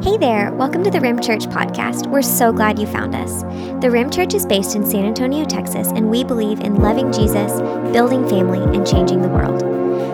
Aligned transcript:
Hey 0.00 0.16
there, 0.16 0.52
welcome 0.52 0.84
to 0.84 0.92
the 0.92 1.00
Rim 1.00 1.20
Church 1.20 1.46
podcast. 1.46 2.06
We're 2.06 2.22
so 2.22 2.52
glad 2.52 2.78
you 2.78 2.86
found 2.86 3.16
us. 3.16 3.42
The 3.82 3.90
Rim 3.90 4.10
Church 4.10 4.32
is 4.32 4.46
based 4.46 4.76
in 4.76 4.86
San 4.88 5.04
Antonio, 5.04 5.44
Texas, 5.44 5.88
and 5.88 6.08
we 6.08 6.22
believe 6.22 6.60
in 6.60 6.76
loving 6.76 7.12
Jesus, 7.12 7.50
building 7.90 8.28
family, 8.28 8.60
and 8.76 8.86
changing 8.86 9.22
the 9.22 9.28
world. 9.28 9.60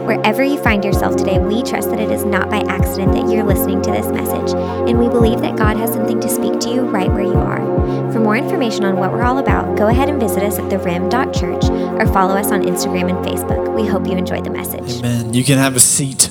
Wherever 0.07 0.43
you 0.43 0.59
find 0.63 0.83
yourself 0.83 1.17
today, 1.17 1.39
we 1.39 1.63
trust 1.63 1.91
that 1.91 2.01
it 2.01 2.11
is 2.11 2.25
not 2.25 2.49
by 2.49 2.61
accident 2.61 3.13
that 3.13 3.31
you're 3.31 3.45
listening 3.45 3.83
to 3.83 3.91
this 3.91 4.07
message, 4.07 4.55
and 4.89 4.99
we 4.99 5.09
believe 5.09 5.43
that 5.43 5.57
God 5.57 5.77
has 5.77 5.93
something 5.93 6.19
to 6.19 6.31
speak 6.31 6.61
to 6.61 6.71
you 6.71 6.81
right 6.81 7.13
where 7.13 7.23
you 7.23 7.35
are. 7.35 7.61
For 8.11 8.21
more 8.21 8.37
information 8.37 8.87
on 8.87 8.97
what 8.97 9.13
we're 9.13 9.23
all 9.23 9.37
about, 9.37 9.77
go 9.77 9.89
ahead 9.89 10.09
and 10.09 10.19
visit 10.19 10.43
us 10.43 10.59
at 10.59 10.71
therim.church 10.71 11.65
or 11.65 12.11
follow 12.11 12.37
us 12.37 12.51
on 12.51 12.63
Instagram 12.63 13.15
and 13.15 13.23
Facebook. 13.23 13.75
We 13.75 13.87
hope 13.87 14.07
you 14.07 14.17
enjoyed 14.17 14.45
the 14.45 14.51
message. 14.51 14.99
Amen. 15.01 15.35
You 15.35 15.45
can 15.45 15.59
have 15.59 15.77
a 15.77 15.81
seat. 15.81 16.31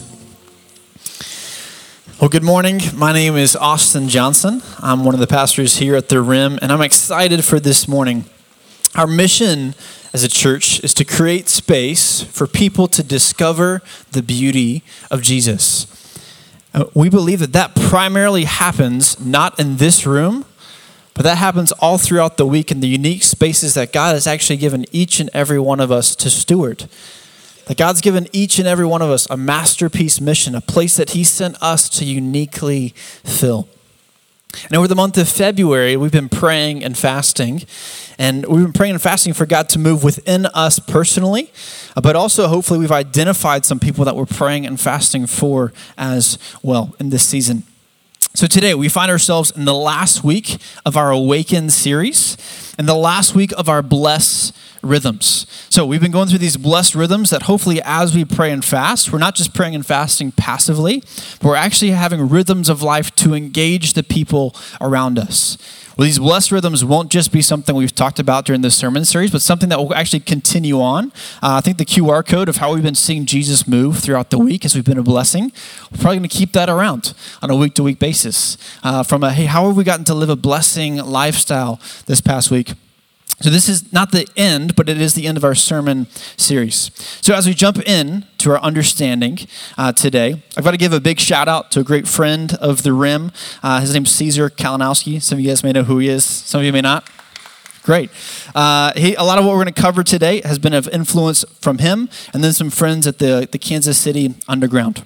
Well, 2.24 2.30
good 2.30 2.42
morning. 2.42 2.80
My 2.96 3.12
name 3.12 3.36
is 3.36 3.54
Austin 3.54 4.08
Johnson. 4.08 4.62
I'm 4.80 5.04
one 5.04 5.14
of 5.14 5.20
the 5.20 5.28
pastors 5.28 5.76
here 5.76 5.98
at 5.98 6.08
the 6.08 6.22
Rim, 6.22 6.58
and 6.62 6.72
I'm 6.72 6.80
excited 6.80 7.44
for 7.44 7.60
this 7.60 7.86
morning. 7.86 8.24
Our 8.96 9.08
mission 9.08 9.76
as 10.14 10.24
a 10.24 10.30
church 10.30 10.82
is 10.86 10.94
to 10.94 11.04
create 11.04 11.50
space 11.50 12.22
for 12.22 12.48
people 12.48 12.88
to 12.88 13.04
discover 13.04 13.82
the 14.14 14.24
beauty 14.24 14.84
of 15.12 15.22
Jesus. 15.22 15.86
Uh, 16.74 16.86
we 16.94 17.10
believe 17.10 17.40
that 17.40 17.52
that 17.52 17.76
primarily 17.76 18.46
happens 18.46 19.20
not 19.20 19.60
in 19.60 19.76
this 19.76 20.06
room, 20.06 20.46
but 21.16 21.24
that 21.24 21.40
happens 21.40 21.74
all 21.74 21.98
throughout 21.98 22.38
the 22.38 22.46
week 22.46 22.72
in 22.72 22.80
the 22.80 22.88
unique 22.88 23.24
spaces 23.24 23.74
that 23.74 23.92
God 23.92 24.14
has 24.14 24.28
actually 24.28 24.56
given 24.56 24.86
each 24.94 25.20
and 25.20 25.30
every 25.34 25.60
one 25.60 25.82
of 25.82 25.92
us 25.92 26.16
to 26.16 26.30
steward. 26.30 26.88
That 27.66 27.78
God's 27.78 28.02
given 28.02 28.28
each 28.34 28.60
and 28.60 28.68
every 28.68 28.86
one 28.86 29.02
of 29.02 29.10
us 29.10 29.28
a 29.30 29.38
masterpiece 29.38 30.20
mission, 30.20 30.56
a 30.56 30.62
place 30.62 30.98
that 30.98 31.12
He 31.12 31.24
sent 31.24 31.62
us 31.62 31.88
to 31.90 32.06
uniquely 32.06 32.90
fill. 33.24 33.68
And 34.66 34.76
over 34.78 34.88
the 34.88 34.96
month 34.96 35.18
of 35.18 35.28
February, 35.28 35.98
we've 35.98 36.12
been 36.12 36.30
praying 36.30 36.84
and 36.84 36.98
fasting. 36.98 37.64
And 38.20 38.46
we've 38.46 38.64
been 38.64 38.74
praying 38.74 38.94
and 38.94 39.02
fasting 39.02 39.34
for 39.34 39.46
God 39.46 39.68
to 39.70 39.80
move 39.80 40.04
within 40.04 40.46
us 40.48 40.78
personally, 40.78 41.52
but 42.02 42.16
also 42.16 42.48
hopefully 42.48 42.80
we've 42.80 42.92
identified 42.92 43.66
some 43.66 43.80
people 43.80 44.06
that 44.06 44.16
we're 44.16 44.26
praying 44.26 44.66
and 44.66 44.80
fasting 44.80 45.26
for 45.26 45.74
as 45.98 46.38
well 46.62 46.96
in 47.00 47.10
this 47.10 47.26
season. 47.26 47.64
So 48.36 48.48
today 48.48 48.74
we 48.74 48.90
find 48.90 49.12
ourselves 49.12 49.52
in 49.52 49.66
the 49.66 49.76
last 49.76 50.24
week 50.24 50.58
of 50.86 50.98
our 50.98 51.12
Awaken 51.12 51.70
series 51.70 52.38
and 52.78 52.88
the 52.88 52.96
last 52.96 53.36
week 53.36 53.52
of 53.54 53.70
our 53.70 53.82
Bless 53.82 54.52
rhythms. 54.84 55.48
So 55.70 55.86
we've 55.86 56.02
been 56.02 56.12
going 56.12 56.28
through 56.28 56.40
these 56.40 56.58
blessed 56.58 56.94
rhythms 56.94 57.30
that 57.30 57.44
hopefully 57.44 57.82
as 57.84 58.14
we 58.14 58.26
pray 58.26 58.52
and 58.52 58.64
fast, 58.64 59.12
we're 59.12 59.18
not 59.18 59.36
just 59.36 59.54
praying 59.54 59.74
and 59.74 59.86
fasting 59.86 60.32
passively, 60.34 61.02
but 61.40 61.44
we're 61.44 61.56
actually 61.56 61.92
having 61.92 62.30
rhythms 62.30 62.70
of 62.70 62.84
life 62.84 63.16
to 63.16 63.34
engage 63.34 63.94
the 63.94 64.04
people 64.04 64.56
around 64.82 65.18
us. 65.18 65.58
Well, 65.98 66.06
these 66.06 66.20
blessed 66.20 66.52
rhythms 66.52 66.84
won't 66.84 67.12
just 67.12 67.32
be 67.32 67.42
something 67.42 67.76
we've 67.76 67.94
talked 67.94 68.20
about 68.20 68.46
during 68.46 68.62
this 68.62 68.76
sermon 68.76 69.06
series, 69.06 69.32
but 69.32 69.42
something 69.42 69.70
that 69.70 69.78
will 69.78 69.94
actually 69.94 70.22
continue 70.22 70.82
on. 70.82 71.12
Uh, 71.42 71.58
I 71.58 71.62
think 71.62 71.78
the 71.78 71.86
QR 71.86 72.26
code 72.26 72.50
of 72.50 72.58
how 72.58 72.74
we've 72.74 72.84
been 72.84 72.96
seeing 72.96 73.26
Jesus 73.26 73.68
move 73.68 74.00
throughout 74.00 74.32
the 74.32 74.40
week 74.40 74.66
as 74.66 74.74
we've 74.74 74.84
been 74.84 74.98
a 74.98 75.04
blessing, 75.04 75.52
we're 75.92 76.00
probably 76.00 76.18
going 76.18 76.30
to 76.30 76.36
keep 76.36 76.52
that 76.54 76.68
around 76.68 77.14
on 77.42 77.52
a 77.52 77.56
week 77.56 77.76
to 77.76 77.84
week 77.84 78.00
basis. 78.00 78.58
Uh, 78.82 79.04
from 79.04 79.24
a, 79.24 79.32
hey, 79.32 79.46
how 79.46 79.68
have 79.68 79.78
we 79.78 79.84
gotten 79.84 80.06
to 80.06 80.16
live 80.16 80.30
a 80.30 80.36
blessing 80.36 80.98
lifestyle 80.98 81.80
this 82.08 82.22
past 82.22 82.50
week? 82.50 82.74
So, 83.44 83.50
this 83.50 83.68
is 83.68 83.92
not 83.92 84.14
the 84.14 84.26
end, 84.38 84.74
but 84.78 84.88
it 84.88 85.02
is 85.02 85.16
the 85.16 85.28
end 85.28 85.36
of 85.36 85.44
our 85.44 85.54
sermon 85.54 86.08
series. 86.38 86.92
So, 87.22 87.36
as 87.36 87.46
we 87.46 87.54
jump 87.54 87.78
in 87.86 88.26
to 88.38 88.52
our 88.52 88.60
understanding 88.62 89.38
uh, 89.78 89.92
today, 89.92 90.42
I've 90.56 90.64
got 90.64 90.72
to 90.72 90.78
give 90.78 90.94
a 90.94 91.02
big 91.02 91.20
shout 91.20 91.50
out 91.50 91.70
to 91.72 91.82
a 91.82 91.84
great 91.84 92.08
friend 92.08 92.54
of 92.62 92.84
the 92.84 92.94
Rim. 92.94 93.34
Uh, 93.62 93.82
his 93.82 93.94
name's 93.94 94.12
Caesar 94.12 94.50
Kalinowski. 94.50 95.22
Some 95.22 95.40
of 95.40 95.40
you 95.42 95.50
guys 95.50 95.62
may 95.62 95.74
know 95.74 95.84
who 95.84 96.00
he 96.00 96.08
is, 96.08 96.24
some 96.24 96.62
of 96.62 96.66
you 96.66 96.72
may 96.72 96.80
not. 96.80 97.10
Great. 97.84 98.12
Uh, 98.56 98.94
he, 98.96 99.14
a 99.16 99.24
lot 99.24 99.38
of 99.38 99.44
what 99.44 99.52
we're 99.52 99.64
going 99.66 99.74
to 99.74 99.82
cover 99.82 100.04
today 100.04 100.40
has 100.46 100.58
been 100.58 100.74
of 100.74 100.88
influence 100.88 101.44
from 101.60 101.80
him 101.80 102.08
and 102.34 102.42
then 102.42 102.54
some 102.54 102.70
friends 102.70 103.06
at 103.08 103.18
the, 103.18 103.50
the 103.52 103.60
Kansas 103.60 103.98
City 103.98 104.36
Underground. 104.48 105.04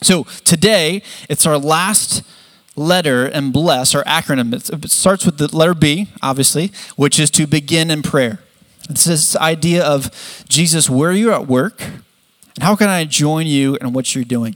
So, 0.00 0.24
today, 0.46 1.02
it's 1.28 1.44
our 1.44 1.58
last 1.58 2.22
letter 2.78 3.26
and 3.26 3.52
bless, 3.52 3.94
our 3.94 4.04
acronym. 4.04 4.54
It 4.54 4.90
starts 4.90 5.26
with 5.26 5.38
the 5.38 5.54
letter 5.54 5.74
B, 5.74 6.08
obviously, 6.22 6.72
which 6.96 7.18
is 7.18 7.30
to 7.32 7.46
begin 7.46 7.90
in 7.90 8.02
prayer. 8.02 8.40
It's 8.88 9.04
this 9.04 9.36
idea 9.36 9.84
of 9.84 10.44
Jesus, 10.48 10.88
where 10.88 11.10
are 11.10 11.14
you 11.14 11.32
at 11.32 11.46
work? 11.46 11.82
And 11.82 12.62
how 12.62 12.74
can 12.76 12.88
I 12.88 13.04
join 13.04 13.46
you 13.46 13.76
in 13.76 13.92
what 13.92 14.14
you're 14.14 14.24
doing? 14.24 14.54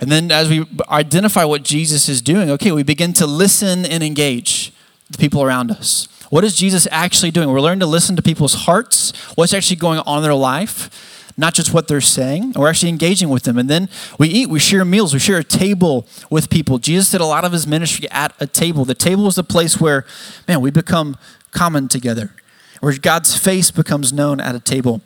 And 0.00 0.10
then 0.10 0.30
as 0.30 0.48
we 0.48 0.66
identify 0.88 1.44
what 1.44 1.62
Jesus 1.62 2.08
is 2.08 2.20
doing, 2.22 2.50
okay, 2.50 2.72
we 2.72 2.82
begin 2.82 3.12
to 3.14 3.26
listen 3.26 3.84
and 3.84 4.02
engage 4.02 4.72
the 5.10 5.18
people 5.18 5.42
around 5.42 5.70
us. 5.70 6.08
What 6.30 6.44
is 6.44 6.54
Jesus 6.54 6.86
actually 6.90 7.30
doing? 7.30 7.48
We're 7.48 7.60
learning 7.60 7.80
to 7.80 7.86
listen 7.86 8.14
to 8.16 8.22
people's 8.22 8.54
hearts, 8.54 9.12
what's 9.34 9.52
actually 9.52 9.76
going 9.76 9.98
on 10.00 10.18
in 10.18 10.22
their 10.22 10.34
life 10.34 11.09
not 11.36 11.54
just 11.54 11.72
what 11.72 11.88
they're 11.88 12.00
saying. 12.00 12.52
We're 12.56 12.68
actually 12.68 12.90
engaging 12.90 13.28
with 13.28 13.44
them. 13.44 13.58
And 13.58 13.68
then 13.68 13.88
we 14.18 14.28
eat, 14.28 14.48
we 14.48 14.58
share 14.58 14.84
meals, 14.84 15.12
we 15.12 15.20
share 15.20 15.38
a 15.38 15.44
table 15.44 16.06
with 16.28 16.50
people. 16.50 16.78
Jesus 16.78 17.10
did 17.10 17.20
a 17.20 17.26
lot 17.26 17.44
of 17.44 17.52
his 17.52 17.66
ministry 17.66 18.10
at 18.10 18.34
a 18.40 18.46
table. 18.46 18.84
The 18.84 18.94
table 18.94 19.26
is 19.28 19.36
the 19.36 19.44
place 19.44 19.80
where, 19.80 20.04
man, 20.46 20.60
we 20.60 20.70
become 20.70 21.16
common 21.50 21.88
together, 21.88 22.34
where 22.80 22.96
God's 22.98 23.36
face 23.36 23.70
becomes 23.70 24.12
known 24.12 24.40
at 24.40 24.54
a 24.54 24.60
table. 24.60 25.00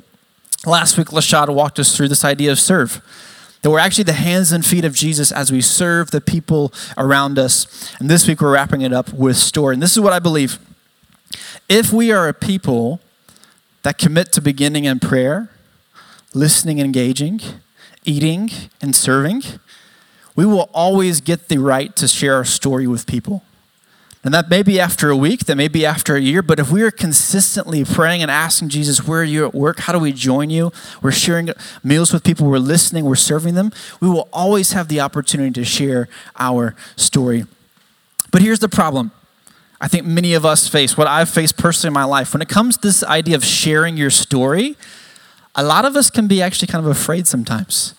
Last 0.66 0.96
week, 0.96 1.08
Lashada 1.08 1.54
walked 1.54 1.78
us 1.78 1.96
through 1.96 2.08
this 2.08 2.24
idea 2.24 2.50
of 2.50 2.58
serve. 2.58 3.02
That 3.62 3.70
we're 3.70 3.78
actually 3.78 4.04
the 4.04 4.12
hands 4.12 4.52
and 4.52 4.64
feet 4.64 4.84
of 4.84 4.94
Jesus 4.94 5.32
as 5.32 5.50
we 5.50 5.60
serve 5.60 6.10
the 6.10 6.20
people 6.20 6.72
around 6.98 7.38
us. 7.38 7.94
And 7.98 8.10
this 8.10 8.26
week, 8.28 8.40
we're 8.40 8.52
wrapping 8.52 8.82
it 8.82 8.92
up 8.92 9.12
with 9.12 9.36
story. 9.36 9.74
And 9.74 9.82
this 9.82 9.92
is 9.92 10.00
what 10.00 10.12
I 10.12 10.18
believe. 10.18 10.58
If 11.68 11.92
we 11.92 12.12
are 12.12 12.28
a 12.28 12.34
people 12.34 13.00
that 13.82 13.98
commit 13.98 14.32
to 14.32 14.42
beginning 14.42 14.84
in 14.84 15.00
prayer, 15.00 15.50
listening 16.34 16.80
and 16.80 16.86
engaging, 16.86 17.40
eating 18.04 18.50
and 18.82 18.94
serving, 18.94 19.42
we 20.36 20.44
will 20.44 20.68
always 20.74 21.20
get 21.20 21.48
the 21.48 21.58
right 21.58 21.94
to 21.96 22.08
share 22.08 22.34
our 22.34 22.44
story 22.44 22.86
with 22.86 23.06
people. 23.06 23.42
And 24.24 24.32
that 24.32 24.48
may 24.48 24.62
be 24.62 24.80
after 24.80 25.10
a 25.10 25.16
week, 25.16 25.44
that 25.44 25.56
may 25.56 25.68
be 25.68 25.84
after 25.84 26.16
a 26.16 26.20
year, 26.20 26.40
but 26.42 26.58
if 26.58 26.70
we 26.70 26.82
are 26.82 26.90
consistently 26.90 27.84
praying 27.84 28.22
and 28.22 28.30
asking 28.30 28.70
Jesus, 28.70 29.06
where 29.06 29.20
are 29.20 29.24
you 29.24 29.44
at 29.44 29.54
work? 29.54 29.80
How 29.80 29.92
do 29.92 29.98
we 29.98 30.12
join 30.12 30.48
you? 30.48 30.72
We're 31.02 31.12
sharing 31.12 31.50
meals 31.82 32.10
with 32.10 32.24
people, 32.24 32.46
we're 32.46 32.58
listening, 32.58 33.04
we're 33.04 33.16
serving 33.16 33.54
them, 33.54 33.70
we 34.00 34.08
will 34.08 34.28
always 34.32 34.72
have 34.72 34.88
the 34.88 35.00
opportunity 35.00 35.52
to 35.52 35.64
share 35.64 36.08
our 36.38 36.74
story. 36.96 37.44
But 38.32 38.40
here's 38.40 38.60
the 38.60 38.68
problem. 38.68 39.12
I 39.78 39.88
think 39.88 40.06
many 40.06 40.32
of 40.32 40.46
us 40.46 40.66
face, 40.66 40.96
what 40.96 41.06
I've 41.06 41.28
faced 41.28 41.58
personally 41.58 41.88
in 41.88 41.94
my 41.94 42.04
life. 42.04 42.32
When 42.32 42.40
it 42.40 42.48
comes 42.48 42.78
to 42.78 42.88
this 42.88 43.04
idea 43.04 43.36
of 43.36 43.44
sharing 43.44 43.98
your 43.98 44.08
story, 44.08 44.76
a 45.54 45.62
lot 45.62 45.84
of 45.84 45.96
us 45.96 46.10
can 46.10 46.26
be 46.26 46.42
actually 46.42 46.68
kind 46.68 46.84
of 46.84 46.90
afraid 46.90 47.26
sometimes. 47.26 47.94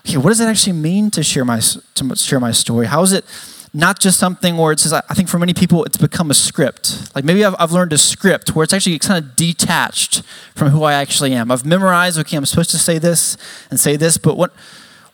Okay, 0.00 0.16
what 0.16 0.30
does 0.30 0.40
it 0.40 0.46
actually 0.46 0.72
mean 0.72 1.10
to 1.12 1.22
share 1.22 1.44
my 1.44 1.60
to 1.60 2.16
share 2.16 2.40
my 2.40 2.50
story? 2.50 2.86
How 2.86 3.02
is 3.02 3.12
it 3.12 3.24
not 3.72 4.00
just 4.00 4.18
something 4.18 4.56
where 4.56 4.72
it 4.72 4.80
says? 4.80 4.92
I 4.92 5.14
think 5.14 5.28
for 5.28 5.38
many 5.38 5.54
people 5.54 5.84
it's 5.84 5.96
become 5.96 6.30
a 6.30 6.34
script. 6.34 7.14
Like 7.14 7.24
maybe 7.24 7.44
I've, 7.44 7.54
I've 7.58 7.72
learned 7.72 7.92
a 7.92 7.98
script 7.98 8.54
where 8.54 8.64
it's 8.64 8.72
actually 8.72 8.98
kind 8.98 9.24
of 9.24 9.36
detached 9.36 10.22
from 10.56 10.68
who 10.68 10.82
I 10.82 10.94
actually 10.94 11.32
am. 11.34 11.50
I've 11.50 11.64
memorized. 11.64 12.18
Okay, 12.18 12.36
I'm 12.36 12.46
supposed 12.46 12.70
to 12.72 12.78
say 12.78 12.98
this 12.98 13.36
and 13.70 13.78
say 13.78 13.96
this, 13.96 14.18
but 14.18 14.36
what 14.36 14.52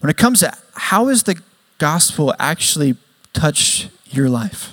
when 0.01 0.09
it 0.09 0.17
comes 0.17 0.41
to 0.41 0.53
how 0.75 1.09
is 1.09 1.25
the 1.25 1.39
gospel 1.79 2.35
actually 2.39 2.97
touch 3.35 3.89
your 4.07 4.31
life? 4.31 4.73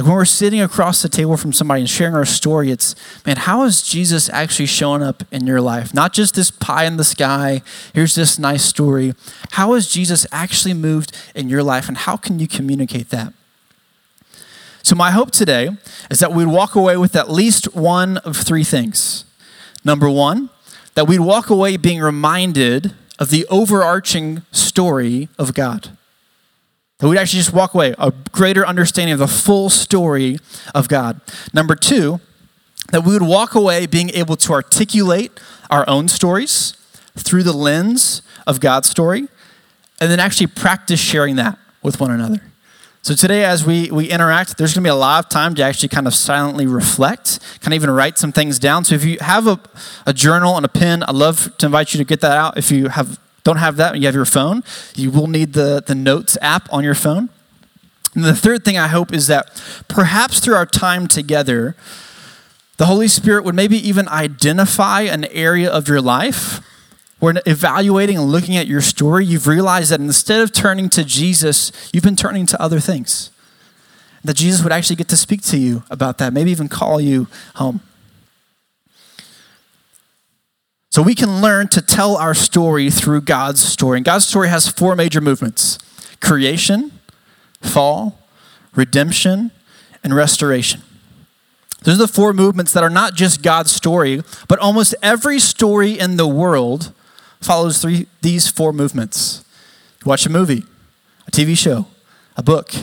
Like 0.00 0.06
when 0.06 0.16
we're 0.16 0.24
sitting 0.24 0.62
across 0.62 1.02
the 1.02 1.10
table 1.10 1.36
from 1.36 1.52
somebody 1.52 1.82
and 1.82 1.90
sharing 1.90 2.14
our 2.14 2.24
story, 2.24 2.70
it's, 2.70 2.94
man, 3.26 3.36
how 3.36 3.64
is 3.64 3.82
Jesus 3.82 4.30
actually 4.30 4.64
showing 4.64 5.02
up 5.02 5.24
in 5.30 5.46
your 5.46 5.60
life? 5.60 5.92
Not 5.92 6.14
just 6.14 6.34
this 6.34 6.50
pie 6.50 6.86
in 6.86 6.96
the 6.96 7.04
sky, 7.04 7.60
here's 7.92 8.14
this 8.14 8.38
nice 8.38 8.64
story. 8.64 9.12
How 9.50 9.74
has 9.74 9.90
Jesus 9.90 10.26
actually 10.32 10.72
moved 10.72 11.14
in 11.34 11.50
your 11.50 11.62
life, 11.62 11.86
and 11.86 11.98
how 11.98 12.16
can 12.16 12.38
you 12.38 12.48
communicate 12.48 13.10
that? 13.10 13.34
So, 14.82 14.96
my 14.96 15.10
hope 15.10 15.32
today 15.32 15.68
is 16.10 16.18
that 16.20 16.32
we'd 16.32 16.46
walk 16.46 16.74
away 16.74 16.96
with 16.96 17.14
at 17.14 17.30
least 17.30 17.74
one 17.76 18.16
of 18.18 18.38
three 18.38 18.64
things. 18.64 19.26
Number 19.84 20.08
one, 20.08 20.48
that 20.94 21.08
we'd 21.08 21.20
walk 21.20 21.50
away 21.50 21.76
being 21.76 22.00
reminded 22.00 22.94
of 23.18 23.28
the 23.28 23.46
overarching 23.50 24.44
story 24.50 25.28
of 25.38 25.52
God. 25.52 25.90
That 27.00 27.08
we'd 27.08 27.18
actually 27.18 27.40
just 27.40 27.52
walk 27.52 27.74
away, 27.74 27.94
a 27.98 28.12
greater 28.30 28.66
understanding 28.66 29.14
of 29.14 29.18
the 29.18 29.26
full 29.26 29.70
story 29.70 30.38
of 30.74 30.88
God. 30.88 31.20
Number 31.52 31.74
two, 31.74 32.20
that 32.92 33.04
we 33.04 33.12
would 33.12 33.22
walk 33.22 33.54
away 33.54 33.86
being 33.86 34.10
able 34.10 34.36
to 34.36 34.52
articulate 34.52 35.40
our 35.70 35.88
own 35.88 36.08
stories 36.08 36.76
through 37.16 37.42
the 37.42 37.52
lens 37.52 38.22
of 38.46 38.60
God's 38.60 38.88
story, 38.88 39.28
and 40.00 40.10
then 40.10 40.20
actually 40.20 40.46
practice 40.46 41.00
sharing 41.00 41.36
that 41.36 41.58
with 41.82 42.00
one 42.00 42.10
another. 42.10 42.42
So 43.02 43.14
today, 43.14 43.44
as 43.44 43.64
we, 43.64 43.90
we 43.90 44.10
interact, 44.10 44.58
there's 44.58 44.74
going 44.74 44.82
to 44.84 44.88
be 44.88 44.90
a 44.90 44.94
lot 44.94 45.24
of 45.24 45.30
time 45.30 45.54
to 45.54 45.62
actually 45.62 45.88
kind 45.88 46.06
of 46.06 46.14
silently 46.14 46.66
reflect, 46.66 47.38
kind 47.60 47.72
of 47.72 47.74
even 47.74 47.90
write 47.90 48.18
some 48.18 48.30
things 48.30 48.58
down. 48.58 48.84
So 48.84 48.94
if 48.94 49.04
you 49.04 49.16
have 49.20 49.46
a, 49.46 49.58
a 50.06 50.12
journal 50.12 50.56
and 50.56 50.66
a 50.66 50.68
pen, 50.68 51.02
I'd 51.04 51.14
love 51.14 51.56
to 51.58 51.66
invite 51.66 51.94
you 51.94 51.98
to 51.98 52.04
get 52.04 52.20
that 52.20 52.36
out. 52.36 52.58
If 52.58 52.70
you 52.70 52.88
have 52.88 53.18
don't 53.44 53.56
have 53.56 53.76
that, 53.76 53.98
you 53.98 54.06
have 54.06 54.14
your 54.14 54.24
phone, 54.24 54.62
you 54.94 55.10
will 55.10 55.26
need 55.26 55.52
the, 55.52 55.82
the 55.86 55.94
Notes 55.94 56.36
app 56.40 56.72
on 56.72 56.84
your 56.84 56.94
phone. 56.94 57.30
And 58.14 58.24
the 58.24 58.34
third 58.34 58.64
thing 58.64 58.76
I 58.76 58.88
hope 58.88 59.12
is 59.12 59.28
that 59.28 59.62
perhaps 59.88 60.40
through 60.40 60.54
our 60.54 60.66
time 60.66 61.06
together, 61.06 61.76
the 62.76 62.86
Holy 62.86 63.08
Spirit 63.08 63.44
would 63.44 63.54
maybe 63.54 63.76
even 63.76 64.08
identify 64.08 65.02
an 65.02 65.24
area 65.26 65.70
of 65.70 65.86
your 65.86 66.00
life 66.00 66.60
where 67.20 67.34
evaluating 67.44 68.16
and 68.16 68.26
looking 68.26 68.56
at 68.56 68.66
your 68.66 68.80
story, 68.80 69.26
you've 69.26 69.46
realized 69.46 69.92
that 69.92 70.00
instead 70.00 70.40
of 70.40 70.52
turning 70.52 70.88
to 70.88 71.04
Jesus, 71.04 71.70
you've 71.92 72.02
been 72.02 72.16
turning 72.16 72.46
to 72.46 72.60
other 72.60 72.80
things. 72.80 73.30
That 74.24 74.36
Jesus 74.36 74.62
would 74.62 74.72
actually 74.72 74.96
get 74.96 75.08
to 75.08 75.16
speak 75.16 75.42
to 75.42 75.58
you 75.58 75.82
about 75.90 76.18
that, 76.18 76.32
maybe 76.32 76.50
even 76.50 76.68
call 76.68 77.00
you 77.00 77.28
home. 77.56 77.80
So 80.90 81.02
we 81.02 81.14
can 81.14 81.40
learn 81.40 81.68
to 81.68 81.80
tell 81.80 82.16
our 82.16 82.34
story 82.34 82.90
through 82.90 83.20
God's 83.22 83.60
story. 83.62 83.98
And 83.98 84.04
God's 84.04 84.26
story 84.26 84.48
has 84.48 84.68
four 84.68 84.96
major 84.96 85.20
movements 85.20 85.78
creation, 86.20 86.92
fall, 87.60 88.18
redemption, 88.74 89.52
and 90.02 90.14
restoration. 90.14 90.82
Those 91.82 91.94
are 91.94 92.06
the 92.06 92.12
four 92.12 92.32
movements 92.32 92.72
that 92.72 92.82
are 92.82 92.90
not 92.90 93.14
just 93.14 93.42
God's 93.42 93.70
story, 93.70 94.22
but 94.48 94.58
almost 94.58 94.94
every 95.02 95.38
story 95.38 95.98
in 95.98 96.16
the 96.16 96.26
world 96.26 96.92
follows 97.40 97.80
three, 97.80 98.06
these 98.20 98.50
four 98.50 98.72
movements. 98.72 99.44
You 100.04 100.08
watch 100.08 100.26
a 100.26 100.30
movie, 100.30 100.64
a 101.26 101.30
TV 101.30 101.56
show, 101.56 101.86
a 102.36 102.42
book. 102.42 102.74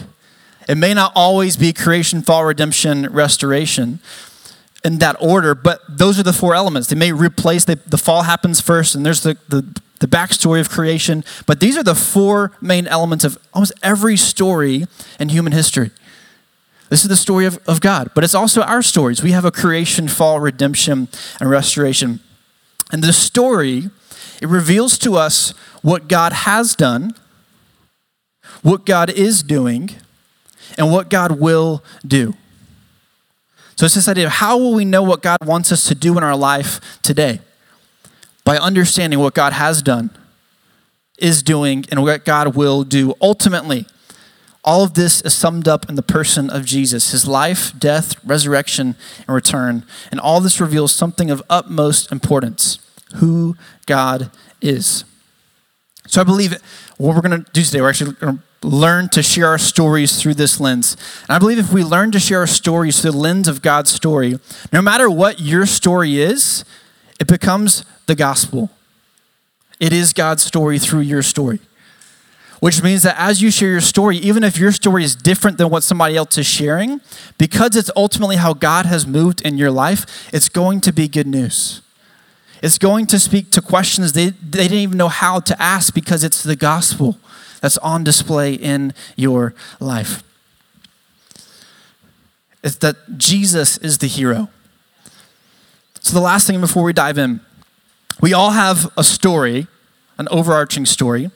It 0.68 0.76
may 0.76 0.94
not 0.94 1.12
always 1.14 1.58
be 1.58 1.74
creation, 1.74 2.22
fall, 2.22 2.46
redemption, 2.46 3.08
restoration 3.12 4.00
in 4.88 5.00
that 5.00 5.18
order, 5.20 5.54
but 5.54 5.82
those 5.90 6.18
are 6.18 6.24
the 6.24 6.32
four 6.32 6.56
elements. 6.56 6.88
They 6.88 6.96
may 6.96 7.12
replace, 7.12 7.66
the, 7.66 7.76
the 7.76 7.98
fall 7.98 8.24
happens 8.24 8.62
first, 8.62 8.96
and 8.96 9.06
there's 9.06 9.22
the, 9.22 9.38
the, 9.50 9.62
the 10.00 10.08
backstory 10.08 10.62
of 10.62 10.70
creation, 10.70 11.26
but 11.46 11.60
these 11.60 11.76
are 11.76 11.84
the 11.84 11.94
four 11.94 12.54
main 12.62 12.88
elements 12.88 13.26
of 13.26 13.38
almost 13.54 13.74
every 13.84 14.16
story 14.16 14.86
in 15.20 15.28
human 15.28 15.52
history. 15.52 15.92
This 16.88 17.04
is 17.04 17.10
the 17.10 17.18
story 17.18 17.46
of, 17.46 17.60
of 17.68 17.82
God, 17.82 18.12
but 18.16 18.24
it's 18.24 18.34
also 18.34 18.62
our 18.62 18.82
stories. 18.82 19.22
We 19.22 19.32
have 19.32 19.44
a 19.44 19.52
creation, 19.52 20.08
fall, 20.08 20.40
redemption, 20.40 21.10
and 21.42 21.50
restoration. 21.50 22.22
And 22.90 23.04
the 23.04 23.12
story, 23.12 23.90
it 24.42 24.48
reveals 24.48 24.98
to 25.00 25.18
us 25.18 25.54
what 25.82 26.08
God 26.08 26.32
has 26.32 26.78
done, 26.78 27.14
what 28.62 28.86
God 28.86 29.10
is 29.10 29.44
doing, 29.44 29.90
and 30.78 30.94
what 30.94 31.10
God 31.10 31.42
will 31.42 31.84
do. 32.06 32.36
So 33.78 33.86
it's 33.86 33.94
this 33.94 34.08
idea 34.08 34.26
of 34.26 34.34
how 34.34 34.58
will 34.58 34.74
we 34.74 34.86
know 34.86 35.04
what 35.04 35.22
God 35.22 35.38
wants 35.46 35.72
us 35.72 35.88
to 35.88 35.96
do 35.96 36.18
in 36.18 36.24
our 36.24 36.36
life 36.36 37.00
today? 37.04 37.40
By 38.44 38.58
understanding 38.58 39.20
what 39.20 39.36
God 39.36 39.54
has 39.54 39.84
done, 39.84 40.10
is 41.20 41.44
doing, 41.44 41.86
and 41.92 42.02
what 42.02 42.26
God 42.26 42.56
will 42.56 42.84
do. 42.84 43.14
Ultimately, 43.22 43.86
all 44.64 44.84
of 44.84 44.96
this 44.96 45.22
is 45.22 45.34
summed 45.36 45.68
up 45.68 45.88
in 45.90 45.96
the 45.96 46.02
person 46.02 46.50
of 46.50 46.66
Jesus 46.66 47.12
his 47.12 47.28
life, 47.28 47.72
death, 47.78 48.16
resurrection, 48.26 48.96
and 49.28 49.36
return. 49.36 49.86
And 50.12 50.20
all 50.20 50.42
this 50.42 50.60
reveals 50.60 50.94
something 50.94 51.30
of 51.30 51.44
utmost 51.50 52.12
importance 52.12 52.80
who 53.16 53.56
God 53.86 54.32
is. 54.60 55.06
So 56.08 56.20
I 56.20 56.24
believe 56.24 56.52
what 56.98 57.16
we're 57.16 57.22
going 57.22 57.44
to 57.44 57.52
do 57.52 57.64
today, 57.64 57.82
we're 57.82 57.90
actually 57.90 58.14
going 58.14 58.38
to 58.38 58.44
learn 58.68 59.10
to 59.10 59.24
share 59.24 59.48
our 59.48 59.58
stories 59.58 60.22
through 60.22 60.34
this 60.34 60.60
lens. 60.60 60.98
And 61.28 61.36
I 61.36 61.40
believe 61.40 61.58
if 61.58 61.72
we 61.72 61.84
learn 61.84 62.12
to 62.12 62.20
share 62.20 62.40
our 62.40 62.48
stories 62.48 63.02
through 63.02 63.12
the 63.12 63.18
lens 63.18 63.48
of 63.48 63.62
God's 63.62 63.90
story, 63.90 64.40
no 64.74 64.82
matter 64.82 65.10
what 65.10 65.40
your 65.40 65.66
story 65.66 66.20
is, 66.20 66.66
it 67.20 67.28
becomes 67.28 67.86
the 68.06 68.16
gospel. 68.16 68.70
It 69.80 69.94
is 69.94 70.14
God's 70.14 70.44
story 70.44 70.80
through 70.80 71.02
your 71.02 71.22
story. 71.22 71.60
Which 72.60 72.82
means 72.82 73.04
that 73.04 73.16
as 73.20 73.42
you 73.42 73.52
share 73.52 73.70
your 73.70 73.82
story, 73.82 74.18
even 74.18 74.44
if 74.44 74.58
your 74.58 74.72
story 74.72 75.04
is 75.04 75.16
different 75.16 75.60
than 75.60 75.70
what 75.70 75.84
somebody 75.84 76.18
else 76.18 76.38
is 76.40 76.48
sharing, 76.48 77.02
because 77.38 77.76
it's 77.76 77.92
ultimately 77.96 78.38
how 78.38 78.54
God 78.54 78.88
has 78.88 79.06
moved 79.06 79.42
in 79.42 79.60
your 79.60 79.70
life, 79.70 80.28
it's 80.34 80.50
going 80.50 80.82
to 80.82 80.92
be 80.92 81.08
good 81.08 81.28
news. 81.28 81.82
It's 82.64 82.80
going 82.80 83.06
to 83.08 83.20
speak 83.20 83.52
to 83.52 83.62
questions 83.62 84.14
they, 84.14 84.30
they 84.30 84.64
didn't 84.64 84.80
even 84.80 84.98
know 84.98 85.10
how 85.10 85.40
to 85.42 85.62
ask 85.62 85.94
because 85.94 86.24
it's 86.24 86.42
the 86.42 86.56
gospel 86.56 87.18
that's 87.62 87.78
on 87.80 88.04
display 88.04 88.54
in 88.54 88.94
your 89.16 89.54
life. 89.80 90.24
It's 92.64 92.76
that 92.78 93.18
Jesus 93.18 93.78
is 93.78 94.00
the 94.00 94.08
hero. 94.08 94.50
So, 96.02 96.14
the 96.14 96.24
last 96.24 96.48
thing 96.48 96.62
before 96.62 96.84
we 96.84 96.94
dive 96.94 97.18
in, 97.18 97.42
we 98.22 98.34
all 98.34 98.52
have 98.52 98.92
a 98.98 99.04
story, 99.04 99.68
an 100.18 100.28
overarching 100.30 100.86
story, 100.86 101.32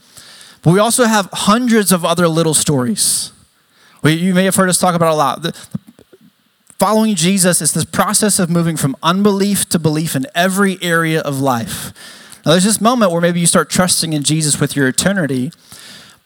but 0.64 0.72
we 0.72 0.80
also 0.80 1.06
have 1.06 1.30
hundreds 1.32 1.92
of 1.92 2.06
other 2.06 2.28
little 2.28 2.54
stories. 2.54 3.32
We, 4.04 4.14
you 4.14 4.34
may 4.34 4.46
have 4.46 4.56
heard 4.56 4.70
us 4.70 4.78
talk 4.78 4.96
about 4.96 5.14
a 5.14 5.16
lot. 5.16 5.42
The, 5.42 5.52
following 6.80 7.14
Jesus 7.14 7.62
is 7.62 7.74
this 7.74 7.86
process 7.86 8.40
of 8.40 8.50
moving 8.50 8.76
from 8.76 8.96
unbelief 9.04 9.70
to 9.70 9.78
belief 9.78 10.16
in 10.16 10.26
every 10.34 10.82
area 10.82 11.22
of 11.22 11.40
life. 11.40 11.94
Now, 12.44 12.54
there's 12.54 12.64
this 12.64 12.82
moment 12.82 13.12
where 13.12 13.22
maybe 13.22 13.40
you 13.40 13.46
start 13.46 13.70
trusting 13.70 14.14
in 14.14 14.24
Jesus 14.24 14.60
with 14.60 14.76
your 14.76 14.88
eternity, 14.88 15.52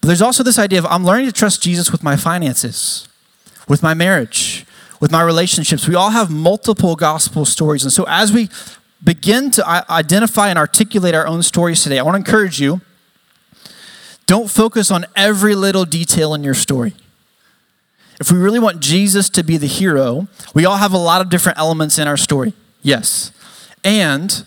there's 0.06 0.22
also 0.22 0.42
this 0.42 0.58
idea 0.58 0.78
of 0.78 0.86
I'm 0.86 1.04
learning 1.04 1.26
to 1.26 1.32
trust 1.32 1.62
Jesus 1.62 1.90
with 1.90 2.02
my 2.02 2.16
finances, 2.16 3.08
with 3.68 3.82
my 3.82 3.94
marriage, 3.94 4.66
with 5.00 5.10
my 5.10 5.22
relationships. 5.22 5.88
We 5.88 5.94
all 5.94 6.10
have 6.10 6.30
multiple 6.30 6.96
gospel 6.96 7.44
stories. 7.44 7.82
And 7.82 7.92
so 7.92 8.04
as 8.08 8.32
we 8.32 8.48
begin 9.02 9.50
to 9.52 9.66
identify 9.90 10.48
and 10.48 10.58
articulate 10.58 11.14
our 11.14 11.26
own 11.26 11.42
stories 11.42 11.82
today, 11.82 11.98
I 11.98 12.02
want 12.02 12.14
to 12.14 12.18
encourage 12.18 12.60
you 12.60 12.80
don't 14.26 14.50
focus 14.50 14.90
on 14.90 15.06
every 15.14 15.54
little 15.54 15.84
detail 15.84 16.34
in 16.34 16.42
your 16.42 16.54
story. 16.54 16.94
If 18.18 18.32
we 18.32 18.38
really 18.38 18.58
want 18.58 18.80
Jesus 18.80 19.28
to 19.30 19.42
be 19.44 19.56
the 19.56 19.66
hero, 19.66 20.26
we 20.54 20.64
all 20.64 20.78
have 20.78 20.92
a 20.92 20.98
lot 20.98 21.20
of 21.20 21.28
different 21.30 21.58
elements 21.58 21.98
in 21.98 22.08
our 22.08 22.16
story. 22.16 22.54
Yes. 22.82 23.30
And 23.84 24.44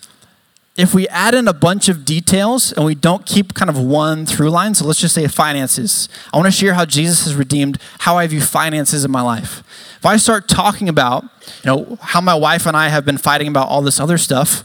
if 0.75 0.93
we 0.93 1.07
add 1.09 1.35
in 1.35 1.47
a 1.47 1.53
bunch 1.53 1.89
of 1.89 2.05
details 2.05 2.71
and 2.71 2.85
we 2.85 2.95
don't 2.95 3.25
keep 3.25 3.53
kind 3.53 3.69
of 3.69 3.77
one 3.77 4.25
through 4.25 4.49
line, 4.49 4.73
so 4.73 4.85
let's 4.85 5.01
just 5.01 5.15
say 5.15 5.27
finances. 5.27 6.07
I 6.33 6.37
want 6.37 6.47
to 6.47 6.51
share 6.51 6.73
how 6.73 6.85
Jesus 6.85 7.25
has 7.25 7.35
redeemed 7.35 7.79
how 7.99 8.17
I 8.17 8.27
view 8.27 8.39
finances 8.41 9.03
in 9.03 9.11
my 9.11 9.21
life. 9.21 9.63
If 9.97 10.05
I 10.05 10.15
start 10.15 10.47
talking 10.47 10.87
about, 10.87 11.23
you 11.63 11.65
know, 11.65 11.97
how 12.01 12.21
my 12.21 12.35
wife 12.35 12.65
and 12.65 12.77
I 12.77 12.87
have 12.89 13.03
been 13.03 13.17
fighting 13.17 13.49
about 13.49 13.67
all 13.67 13.81
this 13.81 13.99
other 13.99 14.17
stuff, 14.17 14.63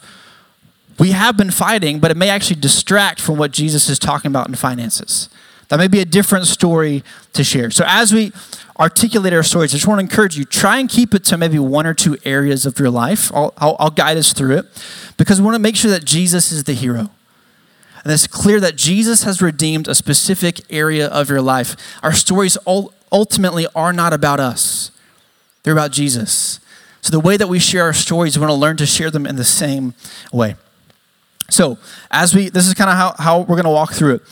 we 0.99 1.11
have 1.11 1.37
been 1.37 1.51
fighting, 1.51 1.99
but 1.99 2.11
it 2.11 2.17
may 2.17 2.29
actually 2.29 2.61
distract 2.61 3.21
from 3.21 3.37
what 3.37 3.51
Jesus 3.51 3.89
is 3.89 3.99
talking 3.99 4.31
about 4.31 4.47
in 4.47 4.55
finances. 4.55 5.29
That 5.69 5.79
may 5.79 5.89
be 5.89 6.01
a 6.01 6.05
different 6.05 6.47
story 6.47 7.03
to 7.33 7.45
share. 7.45 7.71
So 7.71 7.85
as 7.87 8.13
we 8.13 8.33
articulate 8.79 9.33
our 9.33 9.43
stories, 9.43 9.73
I 9.73 9.77
just 9.77 9.87
want 9.87 9.99
to 9.99 10.03
encourage 10.03 10.37
you, 10.37 10.45
try 10.45 10.79
and 10.79 10.89
keep 10.89 11.15
it 11.15 11.25
to 11.25 11.37
maybe 11.39 11.59
one 11.59 11.87
or 11.87 11.95
two 11.95 12.17
areas 12.25 12.67
of 12.67 12.79
your 12.79 12.91
life. 12.91 13.33
I'll, 13.35 13.53
I'll, 13.59 13.77
I'll 13.79 13.91
guide 13.91 14.17
us 14.17 14.33
through 14.33 14.59
it 14.59 14.67
because 15.17 15.41
we 15.41 15.45
want 15.45 15.55
to 15.55 15.61
make 15.61 15.77
sure 15.77 15.91
that 15.91 16.05
Jesus 16.05 16.53
is 16.53 16.65
the 16.65 16.75
hero. 16.75 17.11
And 18.03 18.13
it's 18.13 18.27
clear 18.27 18.61
that 18.61 18.77
Jesus 18.77 19.23
has 19.23 19.41
redeemed 19.41 19.89
a 19.89 19.95
specific 19.95 20.61
area 20.71 21.09
of 21.09 21.31
your 21.31 21.41
life. 21.41 21.75
Our 22.03 22.13
stories 22.13 22.59
ultimately 23.11 23.67
are 23.75 23.93
not 23.93 24.13
about 24.13 24.41
us, 24.41 24.91
they're 25.63 25.73
about 25.73 25.93
Jesus. 25.93 26.61
So, 27.01 27.11
the 27.11 27.21
way 27.21 27.37
that 27.37 27.49
we 27.49 27.59
share 27.59 27.83
our 27.83 27.93
stories, 27.93 28.39
we 28.39 28.41
want 28.41 28.51
to 28.51 28.55
learn 28.55 28.79
to 28.79 28.87
share 28.87 29.11
them 29.11 29.27
in 29.27 29.37
the 29.37 29.45
same 29.45 29.93
way. 30.33 30.57
So, 31.51 31.77
as 32.11 32.35
we, 32.35 32.49
this 32.49 32.67
is 32.67 32.73
kind 32.73 32.89
of 32.89 32.97
how, 32.97 33.15
how 33.19 33.39
we're 33.41 33.57
going 33.57 33.65
to 33.65 33.71
walk 33.71 33.93
through 33.93 34.15
it. 34.15 34.23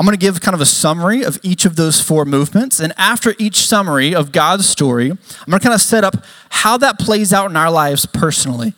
I'm 0.00 0.06
going 0.06 0.18
to 0.18 0.18
give 0.18 0.40
kind 0.40 0.54
of 0.54 0.62
a 0.62 0.66
summary 0.66 1.22
of 1.22 1.38
each 1.42 1.66
of 1.66 1.76
those 1.76 2.00
four 2.00 2.24
movements. 2.24 2.80
And 2.80 2.94
after 2.96 3.34
each 3.38 3.66
summary 3.66 4.14
of 4.14 4.32
God's 4.32 4.66
story, 4.66 5.10
I'm 5.10 5.18
going 5.46 5.60
to 5.60 5.62
kind 5.62 5.74
of 5.74 5.82
set 5.82 6.04
up 6.04 6.24
how 6.48 6.78
that 6.78 6.98
plays 6.98 7.34
out 7.34 7.50
in 7.50 7.56
our 7.56 7.70
lives 7.70 8.06
personally. 8.06 8.72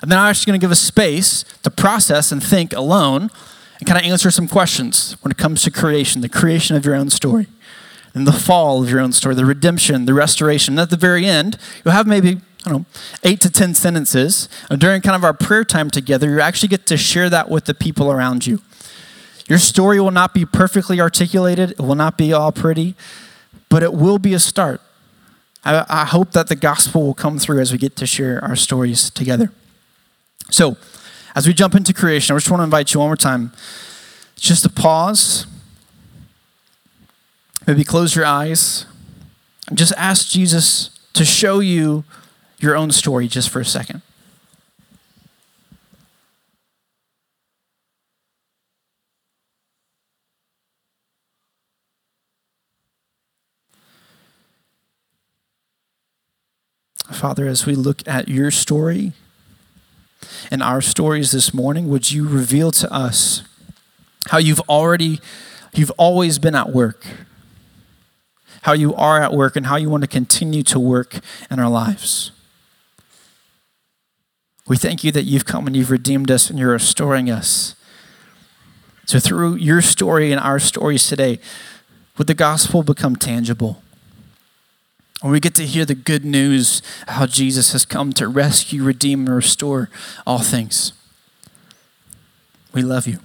And 0.00 0.10
then 0.10 0.18
I'm 0.18 0.30
actually 0.30 0.52
going 0.52 0.60
to 0.60 0.64
give 0.64 0.70
a 0.70 0.74
space 0.74 1.44
to 1.64 1.70
process 1.70 2.32
and 2.32 2.42
think 2.42 2.72
alone 2.72 3.28
and 3.78 3.86
kind 3.86 3.98
of 3.98 4.10
answer 4.10 4.30
some 4.30 4.48
questions 4.48 5.18
when 5.20 5.30
it 5.30 5.36
comes 5.36 5.62
to 5.64 5.70
creation, 5.70 6.22
the 6.22 6.30
creation 6.30 6.76
of 6.76 6.86
your 6.86 6.94
own 6.94 7.10
story, 7.10 7.46
and 8.14 8.26
the 8.26 8.32
fall 8.32 8.82
of 8.82 8.88
your 8.88 9.00
own 9.00 9.12
story, 9.12 9.34
the 9.34 9.44
redemption, 9.44 10.06
the 10.06 10.14
restoration. 10.14 10.74
And 10.74 10.80
at 10.80 10.88
the 10.88 10.96
very 10.96 11.26
end, 11.26 11.58
you'll 11.84 11.92
have 11.92 12.06
maybe 12.06 12.40
I 12.64 12.70
don't 12.70 12.80
know, 12.80 12.86
eight 13.22 13.42
to 13.42 13.50
10 13.50 13.74
sentences. 13.74 14.48
And 14.70 14.80
during 14.80 15.02
kind 15.02 15.14
of 15.14 15.24
our 15.24 15.34
prayer 15.34 15.64
time 15.64 15.90
together, 15.90 16.30
you 16.30 16.40
actually 16.40 16.70
get 16.70 16.86
to 16.86 16.96
share 16.96 17.28
that 17.28 17.50
with 17.50 17.66
the 17.66 17.74
people 17.74 18.10
around 18.10 18.46
you. 18.46 18.62
Your 19.48 19.58
story 19.58 20.00
will 20.00 20.10
not 20.10 20.32
be 20.32 20.44
perfectly 20.44 21.00
articulated, 21.00 21.72
it 21.72 21.80
will 21.80 21.94
not 21.94 22.16
be 22.16 22.32
all 22.32 22.52
pretty, 22.52 22.94
but 23.68 23.82
it 23.82 23.92
will 23.92 24.18
be 24.18 24.34
a 24.34 24.38
start. 24.38 24.80
I, 25.64 25.84
I 25.88 26.04
hope 26.04 26.32
that 26.32 26.48
the 26.48 26.56
gospel 26.56 27.02
will 27.06 27.14
come 27.14 27.38
through 27.38 27.60
as 27.60 27.72
we 27.72 27.78
get 27.78 27.96
to 27.96 28.06
share 28.06 28.42
our 28.42 28.56
stories 28.56 29.10
together. 29.10 29.52
So, 30.50 30.76
as 31.34 31.46
we 31.46 31.52
jump 31.52 31.74
into 31.74 31.92
creation, 31.92 32.34
I 32.34 32.38
just 32.38 32.50
want 32.50 32.60
to 32.60 32.64
invite 32.64 32.94
you 32.94 33.00
one 33.00 33.08
more 33.08 33.16
time 33.16 33.52
just 34.36 34.62
to 34.62 34.70
pause, 34.70 35.46
maybe 37.66 37.82
close 37.82 38.14
your 38.14 38.24
eyes, 38.24 38.86
and 39.68 39.76
just 39.76 39.92
ask 39.96 40.28
Jesus 40.28 40.90
to 41.14 41.24
show 41.24 41.60
you 41.60 42.04
your 42.58 42.76
own 42.76 42.90
story 42.92 43.26
just 43.26 43.50
for 43.50 43.60
a 43.60 43.64
second. 43.64 44.02
Father, 57.14 57.46
as 57.46 57.64
we 57.64 57.76
look 57.76 58.06
at 58.08 58.28
your 58.28 58.50
story 58.50 59.12
and 60.50 60.62
our 60.62 60.80
stories 60.80 61.30
this 61.30 61.54
morning, 61.54 61.88
would 61.88 62.10
you 62.10 62.28
reveal 62.28 62.72
to 62.72 62.92
us 62.92 63.42
how 64.28 64.38
you've 64.38 64.60
already, 64.62 65.20
you've 65.72 65.92
always 65.92 66.40
been 66.40 66.56
at 66.56 66.70
work, 66.70 67.06
how 68.62 68.72
you 68.72 68.94
are 68.94 69.22
at 69.22 69.32
work, 69.32 69.54
and 69.54 69.66
how 69.66 69.76
you 69.76 69.88
want 69.88 70.02
to 70.02 70.08
continue 70.08 70.64
to 70.64 70.80
work 70.80 71.20
in 71.50 71.60
our 71.60 71.70
lives. 71.70 72.32
We 74.66 74.76
thank 74.76 75.04
you 75.04 75.12
that 75.12 75.22
you've 75.22 75.44
come 75.44 75.66
and 75.66 75.76
you've 75.76 75.90
redeemed 75.90 76.30
us 76.30 76.50
and 76.50 76.58
you're 76.58 76.72
restoring 76.72 77.30
us. 77.30 77.76
So, 79.06 79.20
through 79.20 79.56
your 79.56 79.82
story 79.82 80.32
and 80.32 80.40
our 80.40 80.58
stories 80.58 81.06
today, 81.06 81.38
would 82.16 82.26
the 82.26 82.34
gospel 82.34 82.82
become 82.82 83.14
tangible? 83.14 83.83
When 85.24 85.32
we 85.32 85.40
get 85.40 85.54
to 85.54 85.64
hear 85.64 85.86
the 85.86 85.94
good 85.94 86.22
news 86.22 86.82
how 87.08 87.24
Jesus 87.24 87.72
has 87.72 87.86
come 87.86 88.12
to 88.12 88.28
rescue, 88.28 88.84
redeem, 88.84 89.20
and 89.20 89.34
restore 89.34 89.88
all 90.26 90.40
things. 90.40 90.92
We 92.74 92.82
love 92.82 93.06
you. 93.06 93.20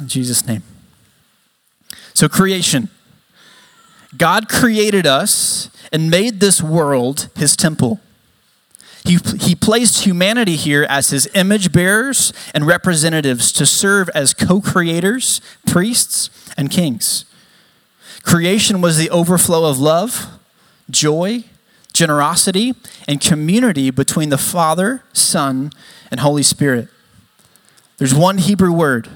In 0.00 0.08
Jesus' 0.08 0.44
name. 0.44 0.64
So, 2.14 2.28
creation. 2.28 2.88
God 4.16 4.48
created 4.48 5.06
us 5.06 5.70
and 5.92 6.10
made 6.10 6.40
this 6.40 6.60
world 6.60 7.28
his 7.36 7.54
temple. 7.54 8.00
He, 9.04 9.18
he 9.38 9.54
placed 9.54 10.04
humanity 10.04 10.56
here 10.56 10.84
as 10.88 11.10
his 11.10 11.28
image 11.32 11.70
bearers 11.70 12.32
and 12.52 12.66
representatives 12.66 13.52
to 13.52 13.66
serve 13.66 14.08
as 14.16 14.34
co 14.34 14.60
creators, 14.60 15.40
priests, 15.64 16.28
and 16.56 16.72
kings. 16.72 17.24
Creation 18.24 18.80
was 18.80 18.96
the 18.96 19.10
overflow 19.10 19.70
of 19.70 19.78
love, 19.78 20.35
joy, 20.90 21.44
generosity, 21.92 22.74
and 23.08 23.20
community 23.20 23.90
between 23.90 24.28
the 24.28 24.38
Father, 24.38 25.02
Son, 25.12 25.70
and 26.10 26.20
Holy 26.20 26.42
Spirit. 26.42 26.88
There's 27.98 28.14
one 28.14 28.38
Hebrew 28.38 28.72
word 28.72 29.08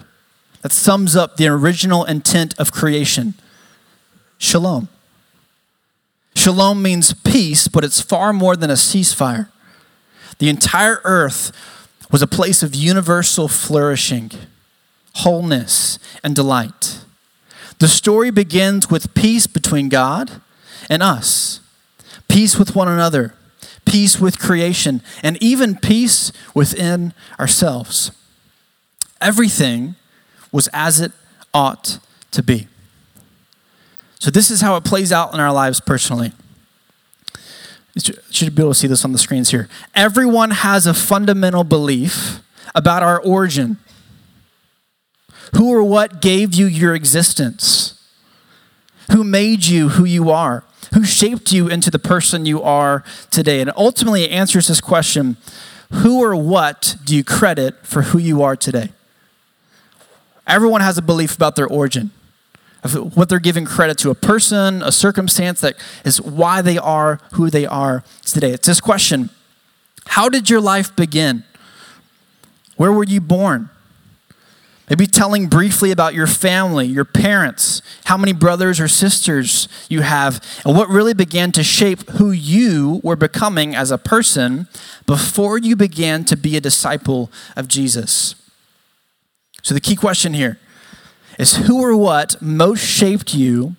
that 0.62 0.72
sums 0.72 1.16
up 1.16 1.36
the 1.36 1.48
original 1.48 2.04
intent 2.04 2.54
of 2.58 2.72
creation 2.72 3.34
shalom. 4.38 4.88
Shalom 6.34 6.82
means 6.82 7.12
peace, 7.12 7.68
but 7.68 7.84
it's 7.84 8.00
far 8.00 8.32
more 8.32 8.56
than 8.56 8.70
a 8.70 8.74
ceasefire. 8.74 9.48
The 10.38 10.48
entire 10.48 11.00
earth 11.04 11.52
was 12.10 12.22
a 12.22 12.26
place 12.26 12.62
of 12.62 12.74
universal 12.74 13.46
flourishing, 13.48 14.30
wholeness, 15.16 15.98
and 16.24 16.34
delight. 16.34 17.04
The 17.78 17.88
story 17.88 18.30
begins 18.30 18.90
with 18.90 19.14
peace 19.14 19.46
between 19.46 19.88
God 19.88 20.40
and 20.88 21.02
us, 21.02 21.59
peace 22.30 22.58
with 22.58 22.74
one 22.74 22.88
another, 22.88 23.34
peace 23.84 24.20
with 24.20 24.38
creation, 24.38 25.02
and 25.22 25.36
even 25.42 25.76
peace 25.76 26.32
within 26.54 27.12
ourselves. 27.38 28.12
Everything 29.20 29.96
was 30.52 30.68
as 30.72 31.00
it 31.00 31.12
ought 31.52 31.98
to 32.30 32.42
be. 32.42 32.68
So, 34.20 34.30
this 34.30 34.50
is 34.50 34.60
how 34.60 34.76
it 34.76 34.84
plays 34.84 35.12
out 35.12 35.34
in 35.34 35.40
our 35.40 35.52
lives 35.52 35.80
personally. 35.80 36.32
You 37.94 38.14
should 38.30 38.54
be 38.54 38.62
able 38.62 38.72
to 38.72 38.78
see 38.78 38.86
this 38.86 39.04
on 39.04 39.12
the 39.12 39.18
screens 39.18 39.50
here. 39.50 39.68
Everyone 39.94 40.52
has 40.52 40.86
a 40.86 40.94
fundamental 40.94 41.64
belief 41.64 42.40
about 42.74 43.02
our 43.02 43.20
origin. 43.20 43.78
Who 45.56 45.70
or 45.70 45.82
what 45.82 46.22
gave 46.22 46.54
you 46.54 46.66
your 46.66 46.94
existence? 46.94 48.00
Who 49.10 49.24
made 49.24 49.66
you 49.66 49.90
who 49.90 50.04
you 50.04 50.30
are? 50.30 50.62
Who 50.94 51.04
shaped 51.04 51.52
you 51.52 51.68
into 51.68 51.90
the 51.90 51.98
person 51.98 52.46
you 52.46 52.62
are 52.62 53.04
today? 53.30 53.60
And 53.60 53.72
ultimately, 53.76 54.24
it 54.24 54.30
answers 54.30 54.68
this 54.68 54.80
question 54.80 55.36
Who 55.92 56.20
or 56.20 56.34
what 56.34 56.96
do 57.04 57.14
you 57.16 57.24
credit 57.24 57.86
for 57.86 58.02
who 58.02 58.18
you 58.18 58.42
are 58.42 58.56
today? 58.56 58.90
Everyone 60.46 60.80
has 60.80 60.98
a 60.98 61.02
belief 61.02 61.36
about 61.36 61.54
their 61.54 61.68
origin 61.68 62.10
of 62.82 63.16
what 63.16 63.28
they're 63.28 63.38
giving 63.38 63.64
credit 63.64 63.98
to 63.98 64.10
a 64.10 64.14
person, 64.14 64.82
a 64.82 64.92
circumstance 64.92 65.60
that 65.60 65.76
is 66.04 66.20
why 66.20 66.62
they 66.62 66.78
are 66.78 67.20
who 67.32 67.50
they 67.50 67.66
are 67.66 68.02
today. 68.24 68.50
It's 68.52 68.66
this 68.66 68.80
question 68.80 69.30
How 70.06 70.28
did 70.28 70.50
your 70.50 70.60
life 70.60 70.94
begin? 70.96 71.44
Where 72.76 72.92
were 72.92 73.04
you 73.04 73.20
born? 73.20 73.68
Maybe 74.90 75.06
telling 75.06 75.46
briefly 75.46 75.92
about 75.92 76.14
your 76.14 76.26
family, 76.26 76.84
your 76.84 77.04
parents, 77.04 77.80
how 78.06 78.16
many 78.16 78.32
brothers 78.32 78.80
or 78.80 78.88
sisters 78.88 79.68
you 79.88 80.00
have, 80.00 80.44
and 80.66 80.76
what 80.76 80.88
really 80.88 81.14
began 81.14 81.52
to 81.52 81.62
shape 81.62 82.10
who 82.10 82.32
you 82.32 83.00
were 83.04 83.14
becoming 83.14 83.76
as 83.76 83.92
a 83.92 83.98
person 83.98 84.66
before 85.06 85.58
you 85.58 85.76
began 85.76 86.24
to 86.24 86.36
be 86.36 86.56
a 86.56 86.60
disciple 86.60 87.30
of 87.54 87.68
Jesus. 87.68 88.34
So, 89.62 89.74
the 89.74 89.80
key 89.80 89.94
question 89.94 90.34
here 90.34 90.58
is 91.38 91.56
who 91.56 91.80
or 91.80 91.96
what 91.96 92.42
most 92.42 92.84
shaped 92.84 93.32
you, 93.32 93.76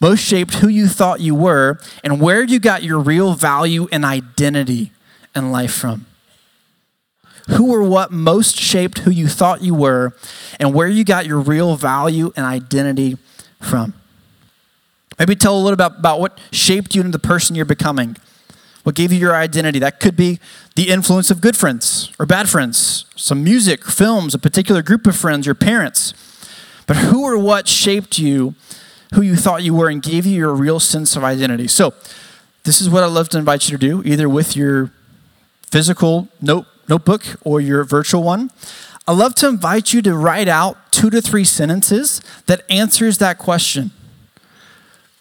most 0.00 0.20
shaped 0.20 0.54
who 0.54 0.68
you 0.68 0.86
thought 0.86 1.20
you 1.20 1.34
were, 1.34 1.80
and 2.04 2.20
where 2.20 2.44
you 2.44 2.60
got 2.60 2.84
your 2.84 3.00
real 3.00 3.34
value 3.34 3.88
and 3.90 4.04
identity 4.04 4.92
in 5.34 5.50
life 5.50 5.74
from. 5.74 6.06
Who 7.50 7.74
or 7.74 7.82
what 7.82 8.10
most 8.10 8.58
shaped 8.58 9.00
who 9.00 9.10
you 9.10 9.28
thought 9.28 9.62
you 9.62 9.74
were, 9.74 10.14
and 10.58 10.72
where 10.72 10.88
you 10.88 11.04
got 11.04 11.26
your 11.26 11.38
real 11.38 11.76
value 11.76 12.32
and 12.36 12.46
identity 12.46 13.18
from. 13.60 13.94
Maybe 15.18 15.36
tell 15.36 15.56
a 15.56 15.60
little 15.60 15.74
about, 15.74 15.98
about 15.98 16.20
what 16.20 16.38
shaped 16.50 16.94
you 16.94 17.02
into 17.02 17.12
the 17.12 17.18
person 17.18 17.54
you're 17.54 17.64
becoming. 17.64 18.16
What 18.82 18.94
gave 18.94 19.12
you 19.12 19.18
your 19.18 19.34
identity? 19.34 19.78
That 19.78 20.00
could 20.00 20.16
be 20.16 20.40
the 20.74 20.90
influence 20.90 21.30
of 21.30 21.40
good 21.40 21.56
friends 21.56 22.12
or 22.18 22.26
bad 22.26 22.48
friends, 22.48 23.06
some 23.16 23.42
music, 23.42 23.84
films, 23.84 24.34
a 24.34 24.38
particular 24.38 24.82
group 24.82 25.06
of 25.06 25.16
friends, 25.16 25.46
your 25.46 25.54
parents. 25.54 26.12
But 26.86 26.96
who 26.96 27.24
or 27.24 27.38
what 27.38 27.66
shaped 27.66 28.18
you, 28.18 28.54
who 29.14 29.22
you 29.22 29.36
thought 29.36 29.62
you 29.62 29.74
were, 29.74 29.88
and 29.88 30.02
gave 30.02 30.26
you 30.26 30.36
your 30.36 30.54
real 30.54 30.80
sense 30.80 31.16
of 31.16 31.24
identity? 31.24 31.68
So, 31.68 31.94
this 32.64 32.80
is 32.80 32.90
what 32.90 33.02
I'd 33.02 33.08
love 33.08 33.28
to 33.30 33.38
invite 33.38 33.68
you 33.68 33.76
to 33.76 33.80
do, 33.86 34.02
either 34.04 34.28
with 34.28 34.56
your 34.56 34.90
physical 35.70 36.28
note, 36.40 36.66
notebook 36.88 37.22
or 37.42 37.60
your 37.60 37.84
virtual 37.84 38.22
one. 38.22 38.50
I'd 39.06 39.16
love 39.16 39.34
to 39.36 39.48
invite 39.48 39.92
you 39.92 40.00
to 40.02 40.16
write 40.16 40.48
out 40.48 40.78
two 40.90 41.10
to 41.10 41.20
three 41.20 41.44
sentences 41.44 42.22
that 42.46 42.62
answers 42.70 43.18
that 43.18 43.38
question. 43.38 43.90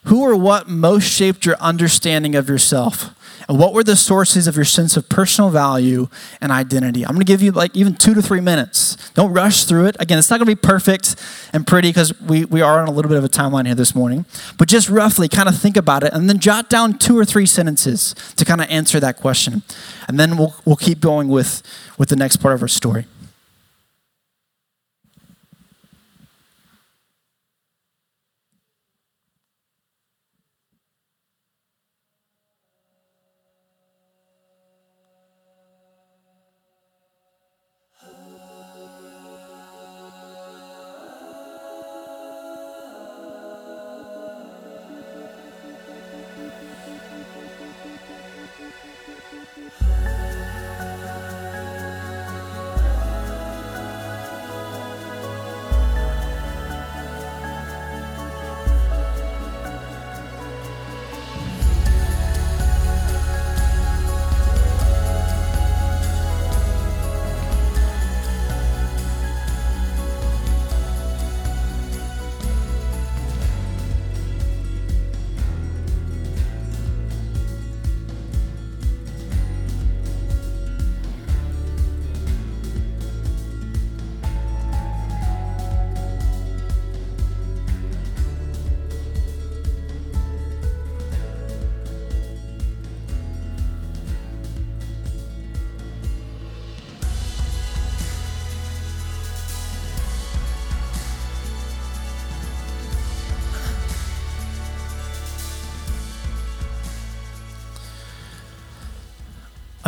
Who 0.05 0.21
or 0.21 0.35
what 0.35 0.69
most 0.69 1.03
shaped 1.03 1.45
your 1.45 1.57
understanding 1.57 2.35
of 2.35 2.49
yourself? 2.49 3.13
And 3.47 3.59
what 3.59 3.73
were 3.73 3.83
the 3.83 3.95
sources 3.95 4.47
of 4.47 4.55
your 4.55 4.65
sense 4.65 4.95
of 4.97 5.09
personal 5.09 5.49
value 5.49 6.07
and 6.41 6.51
identity? 6.51 7.03
I'm 7.05 7.13
going 7.13 7.25
to 7.25 7.31
give 7.31 7.41
you 7.41 7.51
like 7.51 7.75
even 7.75 7.95
two 7.95 8.13
to 8.13 8.21
three 8.21 8.41
minutes. 8.41 9.11
Don't 9.11 9.33
rush 9.33 9.65
through 9.65 9.85
it. 9.87 9.97
Again, 9.99 10.17
it's 10.17 10.29
not 10.29 10.37
going 10.37 10.47
to 10.47 10.55
be 10.55 10.59
perfect 10.59 11.15
and 11.51 11.67
pretty 11.67 11.89
because 11.89 12.19
we, 12.21 12.45
we 12.45 12.61
are 12.61 12.81
on 12.81 12.87
a 12.87 12.91
little 12.91 13.09
bit 13.09 13.17
of 13.17 13.23
a 13.23 13.29
timeline 13.29 13.65
here 13.65 13.75
this 13.75 13.93
morning. 13.93 14.25
But 14.57 14.67
just 14.67 14.89
roughly 14.89 15.27
kind 15.27 15.49
of 15.49 15.57
think 15.57 15.77
about 15.77 16.03
it 16.03 16.13
and 16.13 16.29
then 16.29 16.39
jot 16.39 16.69
down 16.69 16.97
two 16.97 17.17
or 17.17 17.25
three 17.25 17.45
sentences 17.45 18.15
to 18.35 18.45
kind 18.45 18.61
of 18.61 18.69
answer 18.69 18.99
that 18.99 19.17
question. 19.17 19.63
And 20.07 20.19
then 20.19 20.37
we'll, 20.37 20.55
we'll 20.65 20.75
keep 20.75 20.99
going 20.99 21.27
with, 21.27 21.61
with 21.97 22.09
the 22.09 22.15
next 22.15 22.37
part 22.37 22.53
of 22.55 22.61
our 22.61 22.67
story. 22.67 23.05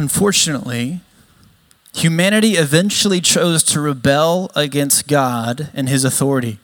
Unfortunately, 0.05 0.99
humanity 1.95 2.57
eventually 2.57 3.19
chose 3.19 3.63
to 3.63 3.81
rebel 3.81 4.51
against 4.55 5.07
God 5.07 5.71
and 5.73 5.89
his 5.89 6.05
authority, 6.05 6.59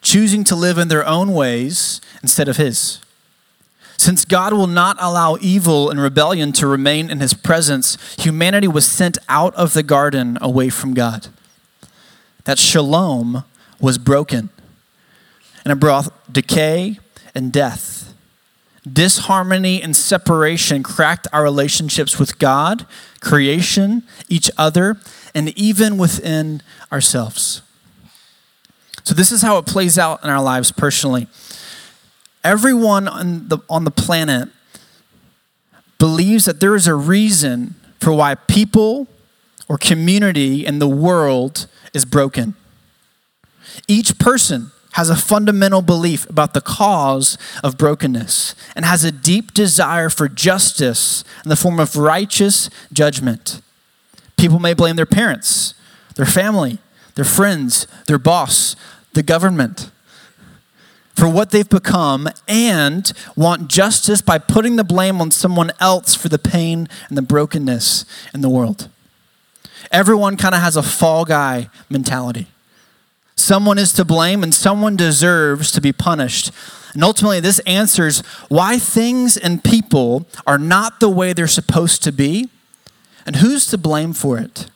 choosing 0.00 0.42
to 0.44 0.56
live 0.56 0.78
in 0.78 0.88
their 0.88 1.06
own 1.06 1.34
ways 1.34 2.00
instead 2.22 2.48
of 2.48 2.56
his. 2.56 2.98
Since 3.98 4.24
God 4.24 4.54
will 4.54 4.66
not 4.66 4.96
allow 4.98 5.36
evil 5.38 5.90
and 5.90 6.00
rebellion 6.00 6.50
to 6.52 6.66
remain 6.66 7.10
in 7.10 7.20
his 7.20 7.34
presence, 7.34 7.98
humanity 8.18 8.68
was 8.68 8.86
sent 8.86 9.18
out 9.28 9.54
of 9.54 9.74
the 9.74 9.82
garden 9.82 10.38
away 10.40 10.70
from 10.70 10.94
God. 10.94 11.28
That 12.44 12.58
shalom 12.58 13.44
was 13.78 13.98
broken, 13.98 14.48
and 15.62 15.72
it 15.72 15.76
brought 15.78 16.08
decay 16.32 17.00
and 17.34 17.52
death. 17.52 18.05
Disharmony 18.90 19.82
and 19.82 19.96
separation 19.96 20.82
cracked 20.82 21.26
our 21.32 21.42
relationships 21.42 22.18
with 22.18 22.38
God, 22.38 22.86
creation, 23.20 24.04
each 24.28 24.50
other, 24.56 24.96
and 25.34 25.48
even 25.58 25.98
within 25.98 26.62
ourselves. 26.92 27.62
So, 29.02 29.14
this 29.14 29.32
is 29.32 29.42
how 29.42 29.58
it 29.58 29.66
plays 29.66 29.98
out 29.98 30.22
in 30.22 30.30
our 30.30 30.42
lives 30.42 30.72
personally. 30.72 31.26
Everyone 32.44 33.08
on 33.08 33.48
the, 33.48 33.58
on 33.68 33.84
the 33.84 33.90
planet 33.90 34.48
believes 35.98 36.44
that 36.44 36.60
there 36.60 36.74
is 36.74 36.86
a 36.86 36.94
reason 36.94 37.74
for 38.00 38.12
why 38.12 38.34
people 38.34 39.08
or 39.68 39.78
community 39.78 40.64
in 40.64 40.78
the 40.78 40.88
world 40.88 41.66
is 41.92 42.04
broken. 42.04 42.54
Each 43.88 44.18
person 44.18 44.70
has 44.96 45.10
a 45.10 45.16
fundamental 45.16 45.82
belief 45.82 46.28
about 46.30 46.54
the 46.54 46.60
cause 46.60 47.36
of 47.62 47.76
brokenness 47.76 48.54
and 48.74 48.86
has 48.86 49.04
a 49.04 49.12
deep 49.12 49.52
desire 49.52 50.08
for 50.08 50.26
justice 50.26 51.22
in 51.44 51.50
the 51.50 51.56
form 51.56 51.78
of 51.78 51.96
righteous 51.96 52.70
judgment. 52.90 53.60
People 54.38 54.58
may 54.58 54.72
blame 54.72 54.96
their 54.96 55.04
parents, 55.04 55.74
their 56.14 56.24
family, 56.24 56.78
their 57.14 57.26
friends, 57.26 57.86
their 58.06 58.18
boss, 58.18 58.74
the 59.12 59.22
government 59.22 59.90
for 61.14 61.28
what 61.28 61.50
they've 61.50 61.68
become 61.68 62.28
and 62.48 63.12
want 63.36 63.68
justice 63.68 64.22
by 64.22 64.38
putting 64.38 64.76
the 64.76 64.84
blame 64.84 65.20
on 65.20 65.30
someone 65.30 65.72
else 65.78 66.14
for 66.14 66.30
the 66.30 66.38
pain 66.38 66.88
and 67.08 67.18
the 67.18 67.22
brokenness 67.22 68.06
in 68.32 68.40
the 68.40 68.48
world. 68.48 68.88
Everyone 69.90 70.38
kind 70.38 70.54
of 70.54 70.62
has 70.62 70.74
a 70.74 70.82
fall 70.82 71.26
guy 71.26 71.68
mentality. 71.90 72.46
Someone 73.36 73.78
is 73.78 73.92
to 73.92 74.04
blame 74.04 74.42
and 74.42 74.54
someone 74.54 74.96
deserves 74.96 75.70
to 75.72 75.80
be 75.80 75.92
punished. 75.92 76.50
And 76.94 77.04
ultimately, 77.04 77.40
this 77.40 77.58
answers 77.60 78.20
why 78.48 78.78
things 78.78 79.36
and 79.36 79.62
people 79.62 80.26
are 80.46 80.58
not 80.58 81.00
the 81.00 81.10
way 81.10 81.32
they're 81.32 81.46
supposed 81.46 82.02
to 82.04 82.12
be 82.12 82.48
and 83.26 83.36
who's 83.36 83.66
to 83.66 83.78
blame 83.78 84.14
for 84.14 84.38
it. 84.38 84.70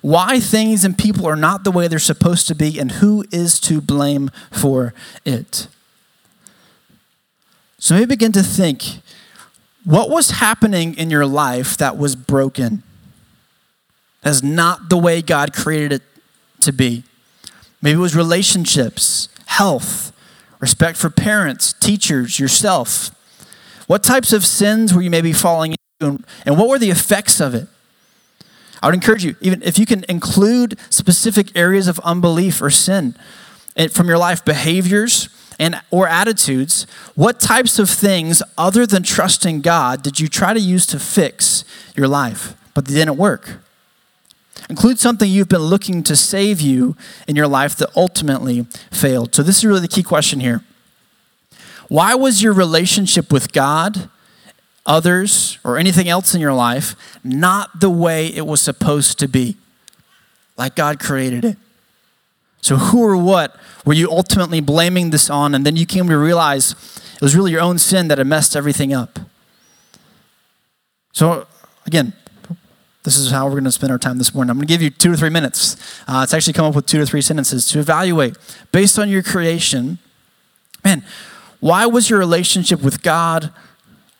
Why 0.00 0.40
things 0.40 0.84
and 0.84 0.96
people 0.96 1.26
are 1.26 1.36
not 1.36 1.64
the 1.64 1.70
way 1.70 1.88
they're 1.88 1.98
supposed 1.98 2.48
to 2.48 2.54
be 2.54 2.78
and 2.78 2.92
who 2.92 3.24
is 3.30 3.60
to 3.60 3.80
blame 3.80 4.30
for 4.50 4.94
it. 5.24 5.66
So 7.78 7.94
maybe 7.94 8.06
begin 8.06 8.32
to 8.32 8.42
think 8.42 9.00
what 9.84 10.08
was 10.08 10.30
happening 10.30 10.96
in 10.96 11.10
your 11.10 11.26
life 11.26 11.76
that 11.76 11.98
was 11.98 12.16
broken? 12.16 12.82
That's 14.22 14.42
not 14.42 14.88
the 14.88 14.96
way 14.96 15.20
God 15.20 15.52
created 15.52 15.92
it 15.92 16.02
to 16.64 16.72
be. 16.72 17.04
Maybe 17.80 17.96
it 17.96 18.00
was 18.00 18.16
relationships, 18.16 19.28
health, 19.46 20.12
respect 20.60 20.96
for 20.96 21.10
parents, 21.10 21.72
teachers, 21.72 22.40
yourself. 22.40 23.10
What 23.86 24.02
types 24.02 24.32
of 24.32 24.44
sins 24.46 24.94
were 24.94 25.02
you 25.02 25.10
maybe 25.10 25.32
falling 25.32 25.74
into, 26.00 26.22
and 26.46 26.58
what 26.58 26.68
were 26.68 26.78
the 26.78 26.90
effects 26.90 27.40
of 27.40 27.54
it? 27.54 27.68
I 28.82 28.88
would 28.88 28.94
encourage 28.94 29.24
you, 29.24 29.36
even 29.40 29.62
if 29.62 29.78
you 29.78 29.86
can 29.86 30.04
include 30.08 30.78
specific 30.90 31.56
areas 31.56 31.88
of 31.88 31.98
unbelief 32.00 32.60
or 32.60 32.70
sin 32.70 33.14
from 33.90 34.08
your 34.08 34.18
life, 34.18 34.44
behaviors 34.44 35.28
and 35.58 35.80
or 35.90 36.08
attitudes, 36.08 36.86
what 37.14 37.40
types 37.40 37.78
of 37.78 37.88
things 37.88 38.42
other 38.58 38.86
than 38.86 39.02
trusting 39.02 39.60
God 39.60 40.02
did 40.02 40.20
you 40.20 40.28
try 40.28 40.52
to 40.52 40.60
use 40.60 40.84
to 40.86 40.98
fix 40.98 41.64
your 41.96 42.08
life, 42.08 42.54
but 42.74 42.86
they 42.86 42.94
didn't 42.94 43.16
work? 43.16 43.58
Include 44.70 44.98
something 44.98 45.30
you've 45.30 45.48
been 45.48 45.62
looking 45.62 46.02
to 46.04 46.16
save 46.16 46.60
you 46.60 46.96
in 47.28 47.36
your 47.36 47.46
life 47.46 47.76
that 47.76 47.90
ultimately 47.94 48.66
failed. 48.90 49.34
So, 49.34 49.42
this 49.42 49.58
is 49.58 49.64
really 49.64 49.80
the 49.80 49.88
key 49.88 50.02
question 50.02 50.40
here. 50.40 50.64
Why 51.88 52.14
was 52.14 52.42
your 52.42 52.54
relationship 52.54 53.30
with 53.30 53.52
God, 53.52 54.08
others, 54.86 55.58
or 55.64 55.76
anything 55.76 56.08
else 56.08 56.34
in 56.34 56.40
your 56.40 56.54
life 56.54 56.96
not 57.22 57.80
the 57.80 57.90
way 57.90 58.26
it 58.28 58.46
was 58.46 58.60
supposed 58.60 59.18
to 59.18 59.28
be, 59.28 59.56
like 60.56 60.74
God 60.76 60.98
created 60.98 61.44
it? 61.44 61.58
So, 62.62 62.76
who 62.76 63.02
or 63.02 63.18
what 63.18 63.54
were 63.84 63.92
you 63.92 64.10
ultimately 64.10 64.60
blaming 64.60 65.10
this 65.10 65.28
on? 65.28 65.54
And 65.54 65.66
then 65.66 65.76
you 65.76 65.84
came 65.84 66.08
to 66.08 66.16
realize 66.16 66.72
it 67.14 67.20
was 67.20 67.36
really 67.36 67.52
your 67.52 67.60
own 67.60 67.76
sin 67.76 68.08
that 68.08 68.16
had 68.16 68.26
messed 68.26 68.56
everything 68.56 68.94
up. 68.94 69.18
So, 71.12 71.46
again, 71.86 72.14
this 73.04 73.18
is 73.18 73.30
how 73.30 73.44
we're 73.44 73.52
going 73.52 73.64
to 73.64 73.72
spend 73.72 73.92
our 73.92 73.98
time 73.98 74.16
this 74.16 74.34
morning. 74.34 74.50
I'm 74.50 74.56
going 74.56 74.66
to 74.66 74.72
give 74.72 74.82
you 74.82 74.90
two 74.90 75.12
or 75.12 75.16
three 75.16 75.30
minutes. 75.30 75.76
Uh, 76.08 76.26
actually 76.32 76.54
come 76.54 76.64
up 76.64 76.74
with 76.74 76.86
two 76.86 77.00
or 77.00 77.06
three 77.06 77.20
sentences 77.20 77.66
to 77.68 77.78
evaluate 77.78 78.36
based 78.72 78.98
on 78.98 79.10
your 79.10 79.22
creation. 79.22 79.98
Man, 80.82 81.04
why 81.60 81.84
was 81.86 82.08
your 82.08 82.18
relationship 82.18 82.82
with 82.82 83.02
God, 83.02 83.52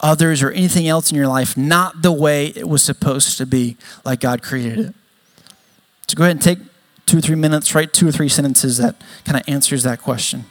others, 0.00 0.42
or 0.42 0.50
anything 0.50 0.86
else 0.86 1.10
in 1.10 1.16
your 1.16 1.28
life 1.28 1.56
not 1.56 2.02
the 2.02 2.12
way 2.12 2.48
it 2.48 2.68
was 2.68 2.82
supposed 2.82 3.38
to 3.38 3.46
be, 3.46 3.78
like 4.04 4.20
God 4.20 4.42
created 4.42 4.78
it? 4.78 4.94
So 6.06 6.16
go 6.16 6.24
ahead 6.24 6.36
and 6.36 6.42
take 6.42 6.58
two 7.06 7.18
or 7.18 7.20
three 7.22 7.36
minutes, 7.36 7.74
write 7.74 7.94
two 7.94 8.06
or 8.06 8.12
three 8.12 8.28
sentences 8.28 8.76
that 8.76 8.96
kind 9.24 9.38
of 9.40 9.48
answers 9.48 9.82
that 9.84 10.02
question. 10.02 10.44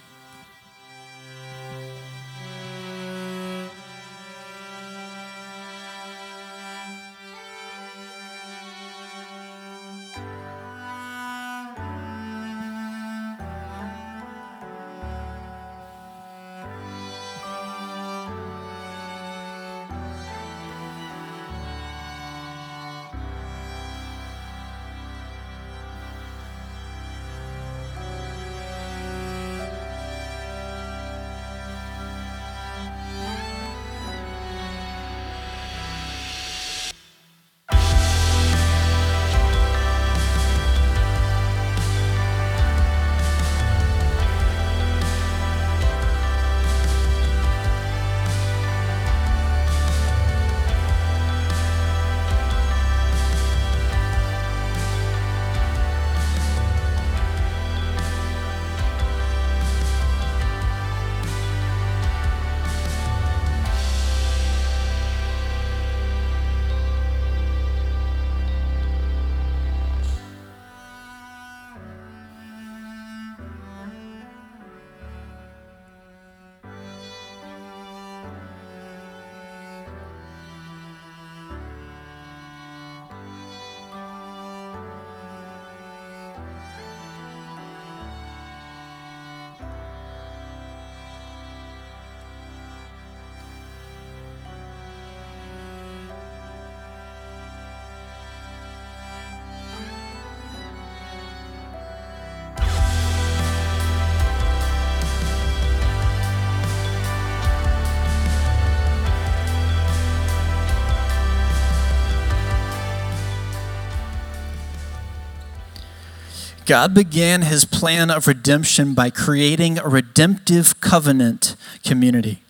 God 116.66 116.94
began 116.94 117.42
his 117.42 117.66
plan 117.66 118.10
of 118.10 118.28
redemption 118.28 118.94
by 118.94 119.10
creating 119.10 119.80
a 119.80 119.88
redemptive 119.88 120.80
covenant 120.80 121.56
community. 121.84 122.42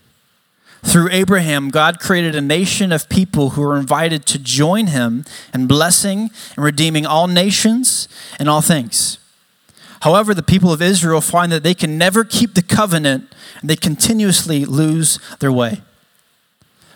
Through 0.84 1.10
Abraham, 1.12 1.69
God 1.69 1.99
created 1.99 2.36
a 2.36 2.41
nation 2.41 2.91
of 2.91 3.08
people 3.08 3.52
who 3.52 3.62
were 3.62 3.78
invited 3.78 4.26
to 4.28 4.38
join 4.38 4.88
him 4.88 5.23
in 5.54 5.65
blessing 5.65 6.30
and 6.56 6.65
redeeming 6.65 7.06
all 7.06 7.28
nations 7.28 8.08
and 8.38 8.49
all 8.49 8.62
things. 8.62 9.17
However, 10.02 10.34
the 10.34 10.43
people 10.43 10.73
of 10.73 10.82
Israel 10.82 11.21
find 11.21 11.52
that 11.54 11.63
they 11.63 11.73
can 11.73 11.97
never 11.97 12.26
keep 12.26 12.54
the 12.54 12.62
covenant 12.62 13.34
and 13.62 13.69
they 13.69 13.78
continuously 13.78 14.65
lose 14.65 15.17
their 15.39 15.52
way. 15.52 15.82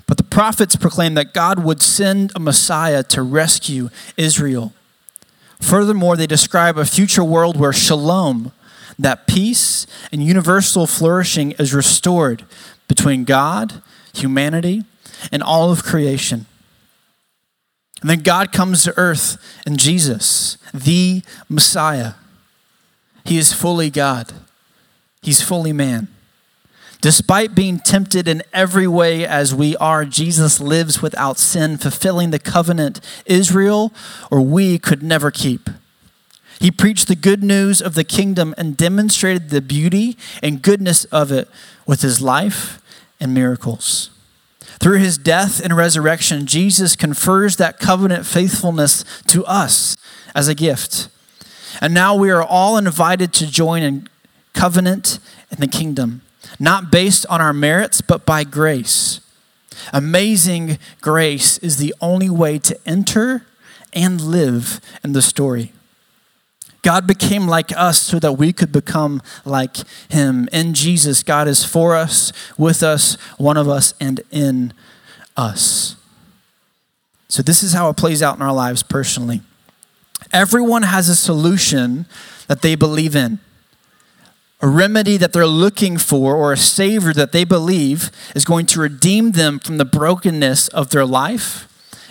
But 0.06 0.18
the 0.18 0.24
prophets 0.24 0.76
proclaim 0.76 1.14
that 1.14 1.34
God 1.34 1.64
would 1.64 1.82
send 1.82 2.34
a 2.36 2.40
Messiah 2.40 3.04
to 3.04 3.22
rescue 3.22 3.90
Israel. 4.18 4.74
Furthermore, 5.60 6.16
they 6.16 6.28
describe 6.28 6.78
a 6.78 6.86
future 6.86 7.24
world 7.24 7.58
where 7.58 7.74
shalom, 7.74 8.52
that 9.00 9.28
peace 9.28 9.86
and 10.12 10.24
universal 10.24 10.88
flourishing, 10.88 11.52
is 11.52 11.74
restored 11.74 12.46
between 12.88 13.24
God, 13.24 13.82
humanity, 14.14 14.84
and 15.32 15.44
all 15.44 15.72
of 15.72 15.84
creation. 15.84 16.46
And 18.02 18.10
then 18.10 18.20
God 18.20 18.52
comes 18.52 18.84
to 18.84 18.98
earth 18.98 19.38
in 19.66 19.78
Jesus, 19.78 20.58
the 20.74 21.24
Messiah. 21.50 22.14
He 23.26 23.38
is 23.38 23.54
fully 23.54 23.90
God, 23.90 24.34
He's 25.22 25.42
fully 25.42 25.74
man. 25.74 26.08
Despite 27.02 27.54
being 27.54 27.80
tempted 27.80 28.28
in 28.28 28.42
every 28.52 28.88
way 28.88 29.26
as 29.26 29.54
we 29.54 29.78
are, 29.78 30.04
Jesus 30.04 30.60
lives 30.60 31.02
without 31.02 31.38
sin, 31.38 31.78
fulfilling 31.78 32.32
the 32.32 32.40
covenant 32.40 33.00
Israel 33.26 33.94
or 34.32 34.42
we 34.42 34.80
could 34.80 35.04
never 35.04 35.30
keep. 35.30 35.70
He 36.60 36.72
preached 36.72 37.08
the 37.08 37.16
good 37.16 37.44
news 37.44 37.82
of 37.82 37.94
the 37.94 38.04
kingdom 38.04 38.56
and 38.58 38.76
demonstrated 38.76 39.50
the 39.50 39.62
beauty 39.62 40.18
and 40.42 40.62
goodness 40.62 41.06
of 41.06 41.32
it 41.32 41.48
with 41.86 42.02
his 42.02 42.20
life 42.20 42.82
and 43.20 43.34
miracles. 43.34 44.10
Through 44.80 45.00
his 45.00 45.18
death 45.18 45.64
and 45.64 45.76
resurrection, 45.76 46.46
Jesus 46.46 46.96
confers 46.96 47.56
that 47.58 47.80
covenant 47.80 48.26
faithfulness 48.26 49.04
to 49.28 49.46
us 49.46 49.98
as 50.36 50.48
a 50.48 50.56
gift. 50.56 51.10
And 51.82 51.94
now 51.94 52.16
we 52.16 52.32
are 52.32 52.44
all 52.44 52.78
invited 52.78 53.34
to 53.34 53.48
join 53.48 53.84
in 53.84 54.08
covenant 54.54 55.20
in 55.52 55.60
the 55.60 55.68
kingdom, 55.68 56.22
not 56.60 56.92
based 56.92 57.26
on 57.28 57.42
our 57.42 57.54
merits, 57.54 58.02
but 58.02 58.26
by 58.26 58.44
grace. 58.44 59.20
Amazing 59.94 60.80
grace 61.02 61.58
is 61.60 61.78
the 61.78 61.94
only 62.02 62.30
way 62.30 62.60
to 62.60 62.78
enter 62.86 63.46
and 63.94 64.20
live 64.20 64.82
in 65.04 65.14
the 65.14 65.22
story. 65.22 65.72
God 66.82 67.06
became 67.06 67.48
like 67.48 67.76
us 67.76 68.02
so 68.02 68.20
that 68.20 68.34
we 68.34 68.54
could 68.54 68.72
become 68.72 69.22
like 69.44 69.78
him. 70.10 70.48
In 70.54 70.74
Jesus, 70.74 71.24
God 71.24 71.48
is 71.48 71.66
for 71.66 71.96
us, 71.96 72.32
with 72.58 72.82
us, 72.82 73.16
one 73.38 73.58
of 73.58 73.68
us, 73.68 73.94
and 74.00 74.22
in 74.32 74.74
us. 75.36 75.96
So, 77.30 77.44
this 77.44 77.62
is 77.62 77.74
how 77.74 77.90
it 77.90 77.98
plays 77.98 78.24
out 78.24 78.38
in 78.38 78.42
our 78.42 78.54
lives 78.54 78.84
personally. 78.84 79.42
Everyone 80.32 80.84
has 80.84 81.10
a 81.10 81.16
solution 81.16 82.06
that 82.48 82.62
they 82.62 82.76
believe 82.76 83.16
in, 83.16 83.40
a 84.62 84.68
remedy 84.68 85.18
that 85.18 85.34
they're 85.34 85.46
looking 85.46 85.98
for, 85.98 86.36
or 86.36 86.54
a 86.54 86.58
savior 86.58 87.14
that 87.14 87.32
they 87.32 87.44
believe 87.44 88.10
is 88.36 88.46
going 88.46 88.66
to 88.68 88.80
redeem 88.80 89.32
them 89.32 89.60
from 89.60 89.78
the 89.78 89.86
brokenness 89.86 90.68
of 90.70 90.90
their 90.90 91.06
life 91.06 91.68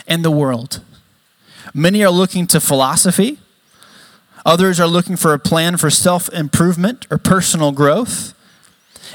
and 0.06 0.24
the 0.24 0.30
world. 0.30 0.80
Many 1.74 2.04
are 2.04 2.10
looking 2.10 2.46
to 2.48 2.60
philosophy 2.60 3.38
Others 4.46 4.78
are 4.78 4.86
looking 4.86 5.16
for 5.16 5.34
a 5.34 5.40
plan 5.40 5.76
for 5.76 5.90
self 5.90 6.32
improvement 6.32 7.04
or 7.10 7.18
personal 7.18 7.72
growth. 7.72 8.32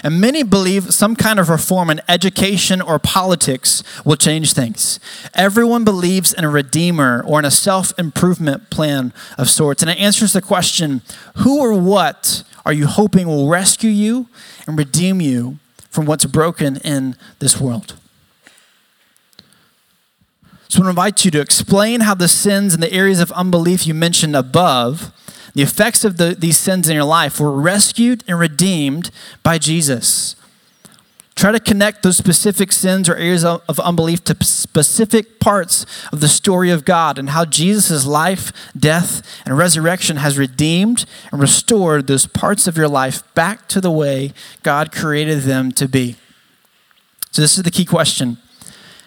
And 0.04 0.20
many 0.20 0.44
believe 0.44 0.94
some 0.94 1.16
kind 1.16 1.40
of 1.40 1.50
reform 1.50 1.90
in 1.90 2.02
education 2.08 2.82
or 2.82 2.98
politics 2.98 3.84
will 4.04 4.16
change 4.16 4.54
things. 4.54 5.00
Everyone 5.36 5.84
believes 5.84 6.34
in 6.34 6.44
a 6.44 6.50
redeemer 6.50 7.24
or 7.26 7.40
in 7.40 7.46
a 7.46 7.52
self 7.52 7.98
improvement 8.00 8.70
plan 8.70 9.14
of 9.38 9.50
sorts. 9.50 9.84
And 9.84 9.92
it 9.92 10.00
answers 10.00 10.34
the 10.34 10.42
question 10.42 11.02
who 11.38 11.60
or 11.60 11.80
what 11.80 12.44
are 12.66 12.74
you 12.74 12.88
hoping 12.88 13.28
will 13.28 13.48
rescue 13.48 13.92
you 13.92 14.28
and 14.66 14.78
redeem 14.78 15.22
you 15.22 15.60
from 15.90 16.06
what's 16.06 16.26
broken 16.26 16.78
in 16.78 17.16
this 17.40 17.60
world? 17.60 17.96
So 20.68 20.84
I 20.86 20.90
invite 20.90 21.26
you 21.26 21.32
to 21.32 21.42
explain 21.42 22.00
how 22.02 22.16
the 22.16 22.30
sins 22.30 22.74
and 22.74 22.82
the 22.82 22.94
areas 22.94 23.20
of 23.20 23.32
unbelief 23.34 23.86
you 23.86 23.94
mentioned 23.94 24.38
above 24.38 25.12
the 25.54 25.62
effects 25.62 26.04
of 26.04 26.18
the, 26.18 26.36
these 26.38 26.58
sins 26.58 26.88
in 26.88 26.96
your 26.96 27.06
life 27.06 27.40
were 27.40 27.52
rescued 27.52 28.24
and 28.28 28.40
redeemed 28.40 29.12
by 29.44 29.58
Jesus. 29.58 30.36
Try 31.36 31.52
to 31.52 31.60
connect 31.60 32.04
those 32.04 32.18
specific 32.18 32.72
sins 32.72 33.10
or 33.10 33.16
areas 33.16 33.44
of, 33.44 33.64
of 33.68 33.80
unbelief 33.80 34.24
to 34.26 34.44
specific 34.44 35.40
parts 35.40 35.86
of 36.12 36.20
the 36.20 36.28
story 36.28 36.70
of 36.70 36.86
God 36.86 37.18
and 37.18 37.32
how 37.32 37.46
Jesus' 37.46 38.06
life, 38.06 38.52
death, 38.78 39.42
and 39.46 39.58
resurrection 39.58 40.18
has 40.18 40.38
redeemed 40.38 41.06
and 41.32 41.42
restored 41.42 42.08
those 42.08 42.28
parts 42.28 42.68
of 42.68 42.78
your 42.78 42.88
life 42.88 43.24
back 43.34 43.68
to 43.70 43.82
the 43.82 43.90
way 43.90 44.34
God 44.62 44.92
created 44.92 45.40
them 45.42 45.72
to 45.74 45.88
be. 45.88 46.16
So, 47.32 47.42
this 47.42 47.58
is 47.58 47.64
the 47.64 47.72
key 47.72 47.86
question 47.86 48.38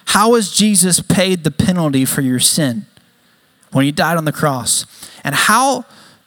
How 0.06 0.34
has 0.34 0.50
Jesus 0.50 1.00
paid 1.00 1.44
the 1.44 1.50
penalty 1.50 2.04
for 2.04 2.22
your 2.22 2.40
sin 2.40 2.86
when 3.70 3.84
he 3.84 3.92
died 3.92 4.16
on 4.16 4.24
the 4.24 4.32
cross? 4.32 4.86
And 5.22 5.34
how 5.34 5.84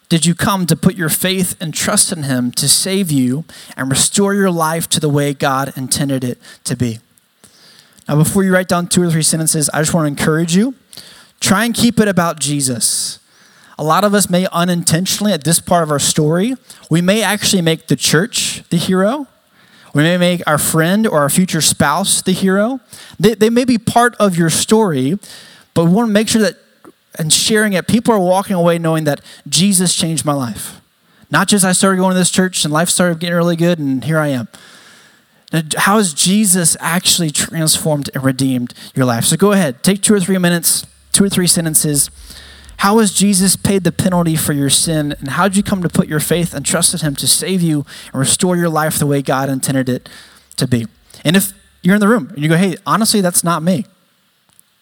did 0.08 0.24
you 0.24 0.34
come 0.34 0.66
to 0.66 0.76
put 0.76 0.94
your 0.94 1.10
faith 1.10 1.56
and 1.60 1.74
trust 1.74 2.12
in 2.12 2.22
Him 2.22 2.50
to 2.52 2.68
save 2.68 3.10
you 3.10 3.44
and 3.76 3.90
restore 3.90 4.34
your 4.34 4.50
life 4.50 4.88
to 4.90 5.00
the 5.00 5.08
way 5.08 5.34
God 5.34 5.72
intended 5.76 6.24
it 6.24 6.38
to 6.64 6.76
be? 6.76 6.98
Now, 8.08 8.16
before 8.16 8.42
you 8.42 8.52
write 8.52 8.68
down 8.68 8.86
two 8.86 9.02
or 9.02 9.10
three 9.10 9.22
sentences, 9.22 9.68
I 9.70 9.82
just 9.82 9.92
want 9.92 10.04
to 10.04 10.08
encourage 10.08 10.56
you 10.56 10.74
try 11.40 11.64
and 11.64 11.74
keep 11.74 12.00
it 12.00 12.08
about 12.08 12.40
Jesus. 12.40 13.20
A 13.78 13.84
lot 13.84 14.02
of 14.02 14.12
us 14.12 14.28
may 14.28 14.46
unintentionally, 14.50 15.32
at 15.32 15.44
this 15.44 15.60
part 15.60 15.82
of 15.82 15.90
our 15.92 16.00
story, 16.00 16.54
we 16.90 17.00
may 17.00 17.22
actually 17.22 17.62
make 17.62 17.86
the 17.86 17.94
church 17.94 18.64
the 18.70 18.76
hero. 18.76 19.28
We 19.94 20.02
may 20.02 20.16
make 20.16 20.42
our 20.46 20.58
friend 20.58 21.06
or 21.06 21.20
our 21.20 21.30
future 21.30 21.60
spouse 21.60 22.22
the 22.22 22.32
hero. 22.32 22.80
They, 23.20 23.34
they 23.34 23.50
may 23.50 23.64
be 23.64 23.78
part 23.78 24.16
of 24.16 24.36
your 24.36 24.50
story, 24.50 25.18
but 25.74 25.84
we 25.84 25.92
want 25.92 26.08
to 26.08 26.12
make 26.12 26.28
sure 26.28 26.42
that 26.42 26.56
and 27.16 27.32
sharing 27.32 27.72
it, 27.72 27.86
people 27.86 28.12
are 28.14 28.18
walking 28.18 28.56
away 28.56 28.78
knowing 28.78 29.04
that 29.04 29.20
Jesus 29.48 29.94
changed 29.94 30.24
my 30.24 30.32
life. 30.32 30.80
Not 31.30 31.48
just 31.48 31.64
I 31.64 31.72
started 31.72 31.98
going 31.98 32.12
to 32.12 32.18
this 32.18 32.30
church 32.30 32.64
and 32.64 32.72
life 32.72 32.88
started 32.88 33.20
getting 33.20 33.36
really 33.36 33.56
good 33.56 33.78
and 33.78 34.02
here 34.04 34.18
I 34.18 34.28
am. 34.28 34.48
How 35.76 35.96
has 35.96 36.12
Jesus 36.12 36.76
actually 36.78 37.30
transformed 37.30 38.10
and 38.14 38.22
redeemed 38.22 38.74
your 38.94 39.06
life? 39.06 39.24
So 39.24 39.36
go 39.36 39.52
ahead, 39.52 39.82
take 39.82 40.02
two 40.02 40.14
or 40.14 40.20
three 40.20 40.36
minutes, 40.38 40.86
two 41.12 41.24
or 41.24 41.28
three 41.28 41.46
sentences. 41.46 42.10
How 42.78 42.98
has 42.98 43.12
Jesus 43.12 43.56
paid 43.56 43.82
the 43.82 43.92
penalty 43.92 44.36
for 44.36 44.52
your 44.52 44.70
sin? 44.70 45.14
And 45.18 45.30
how 45.30 45.48
did 45.48 45.56
you 45.56 45.62
come 45.62 45.82
to 45.82 45.88
put 45.88 46.06
your 46.06 46.20
faith 46.20 46.54
and 46.54 46.64
trust 46.64 46.94
in 46.94 47.00
Him 47.00 47.16
to 47.16 47.26
save 47.26 47.62
you 47.62 47.84
and 48.12 48.20
restore 48.20 48.56
your 48.56 48.68
life 48.68 48.98
the 48.98 49.06
way 49.06 49.22
God 49.22 49.48
intended 49.48 49.88
it 49.88 50.08
to 50.56 50.68
be? 50.68 50.86
And 51.24 51.34
if 51.34 51.52
you're 51.82 51.94
in 51.94 52.00
the 52.00 52.08
room 52.08 52.28
and 52.28 52.38
you 52.38 52.48
go, 52.48 52.56
hey, 52.56 52.76
honestly, 52.86 53.20
that's 53.20 53.42
not 53.42 53.62
me. 53.62 53.86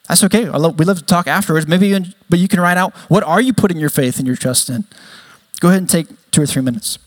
That's 0.08 0.22
okay. 0.24 0.48
Love, 0.48 0.78
we 0.78 0.84
love 0.84 0.98
to 0.98 1.04
talk 1.04 1.26
afterwards. 1.26 1.66
Maybe, 1.66 1.88
you, 1.88 2.00
but 2.30 2.38
you 2.38 2.48
can 2.48 2.60
write 2.60 2.76
out 2.76 2.94
what 3.08 3.24
are 3.24 3.40
you 3.40 3.52
putting 3.52 3.78
your 3.78 3.90
faith 3.90 4.18
and 4.18 4.26
your 4.26 4.36
trust 4.36 4.70
in. 4.70 4.84
Go 5.60 5.68
ahead 5.68 5.80
and 5.80 5.90
take 5.90 6.06
two 6.30 6.42
or 6.42 6.46
three 6.46 6.62
minutes. 6.62 6.98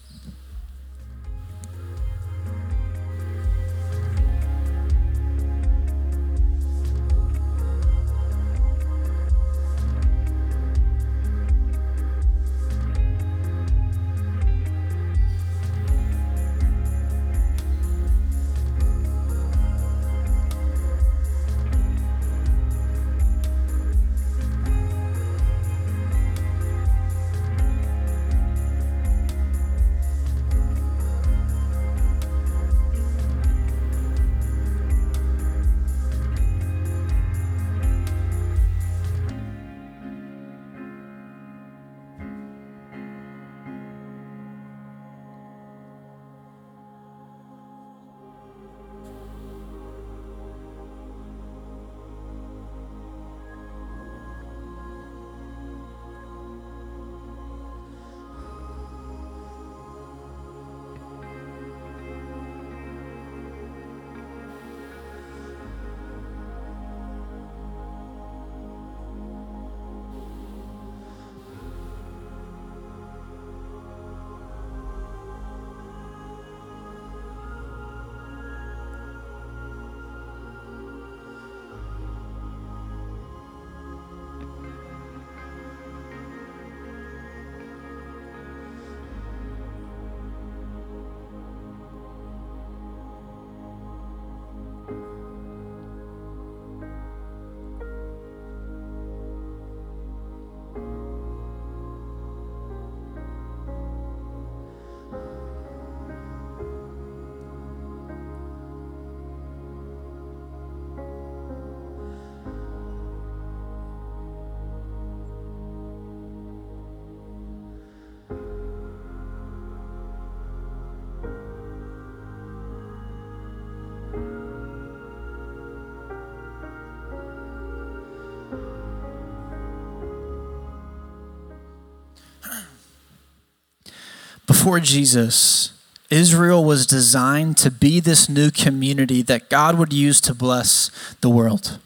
Before 134.50 134.80
Jesus, 134.80 135.74
Israel 136.10 136.66
was 136.66 136.88
designed 136.88 137.56
to 137.58 137.70
be 137.70 138.00
this 138.00 138.28
new 138.28 138.50
community 138.50 139.22
that 139.22 139.48
God 139.48 139.78
would 139.78 139.94
use 139.94 140.20
to 140.22 140.34
bless 140.34 140.90
the 141.22 141.30
world. 141.30 141.78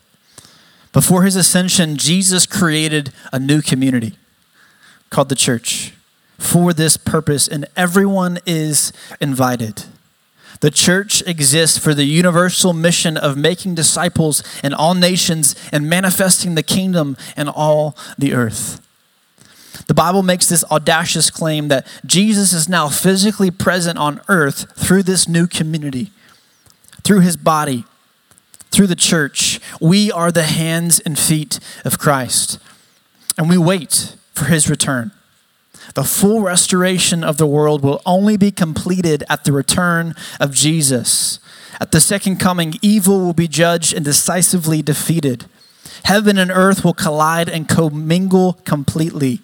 Before 0.94 1.24
his 1.24 1.36
ascension, 1.36 1.98
Jesus 1.98 2.46
created 2.46 3.12
a 3.34 3.38
new 3.38 3.62
community 3.62 4.14
called 5.10 5.28
the 5.28 5.36
church 5.36 5.92
for 6.38 6.72
this 6.72 6.96
purpose, 6.96 7.50
and 7.50 7.66
everyone 7.76 8.40
is 8.46 8.94
invited. 9.20 9.84
The 10.62 10.72
church 10.72 11.22
exists 11.28 11.78
for 11.78 11.94
the 11.94 12.06
universal 12.06 12.72
mission 12.72 13.18
of 13.18 13.36
making 13.36 13.76
disciples 13.76 14.42
in 14.64 14.74
all 14.74 14.94
nations 14.94 15.54
and 15.74 15.90
manifesting 15.90 16.56
the 16.56 16.64
kingdom 16.64 17.18
in 17.36 17.50
all 17.50 17.98
the 18.18 18.32
earth. 18.34 18.80
The 19.88 19.94
Bible 19.94 20.24
makes 20.24 20.48
this 20.48 20.64
audacious 20.72 21.30
claim 21.30 21.68
that 21.68 21.88
Jesus 22.06 22.54
is 22.54 22.70
now 22.70 22.90
physically 22.90 23.52
present 23.52 23.98
on 23.98 24.22
earth 24.28 24.72
through 24.78 25.04
this 25.04 25.28
new 25.28 25.48
community, 25.48 26.12
through 27.04 27.22
his 27.22 27.38
body, 27.38 27.86
through 28.72 28.88
the 28.88 28.96
church. 28.96 29.60
We 29.82 30.12
are 30.12 30.32
the 30.32 30.44
hands 30.44 31.00
and 31.00 31.18
feet 31.18 31.60
of 31.84 32.00
Christ, 32.00 32.60
and 33.38 33.50
we 33.50 33.58
wait 33.58 34.16
for 34.34 34.46
his 34.46 34.70
return. 34.70 35.12
The 35.96 36.04
full 36.04 36.42
restoration 36.42 37.24
of 37.24 37.38
the 37.38 37.46
world 37.46 37.84
will 37.84 38.02
only 38.06 38.38
be 38.38 38.52
completed 38.52 39.24
at 39.30 39.44
the 39.44 39.52
return 39.52 40.16
of 40.40 40.54
Jesus. 40.54 41.40
At 41.80 41.92
the 41.92 42.00
second 42.00 42.38
coming, 42.38 42.76
evil 42.82 43.20
will 43.20 43.34
be 43.34 43.48
judged 43.48 43.94
and 43.94 44.06
decisively 44.06 44.82
defeated. 44.82 45.46
Heaven 46.04 46.38
and 46.38 46.52
earth 46.52 46.84
will 46.84 46.94
collide 46.94 47.50
and 47.50 47.68
commingle 47.68 48.54
completely. 48.66 49.42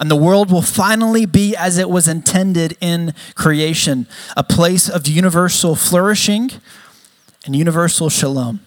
And 0.00 0.10
the 0.10 0.16
world 0.16 0.50
will 0.50 0.62
finally 0.62 1.26
be 1.26 1.56
as 1.56 1.78
it 1.78 1.88
was 1.88 2.06
intended 2.06 2.76
in 2.80 3.14
creation 3.34 4.06
a 4.36 4.44
place 4.44 4.88
of 4.88 5.06
universal 5.06 5.74
flourishing 5.74 6.50
and 7.44 7.56
universal 7.56 8.08
shalom. 8.08 8.60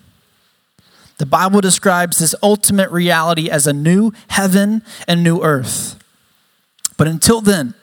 The 1.18 1.26
Bible 1.26 1.62
describes 1.62 2.18
this 2.18 2.34
ultimate 2.42 2.90
reality 2.92 3.50
as 3.50 3.68
a 3.68 3.74
new 3.74 4.14
heaven 4.30 4.82
and 5.08 5.24
new 5.24 5.44
earth. 5.44 6.02
But 6.98 7.08
until 7.08 7.42
then, 7.42 7.74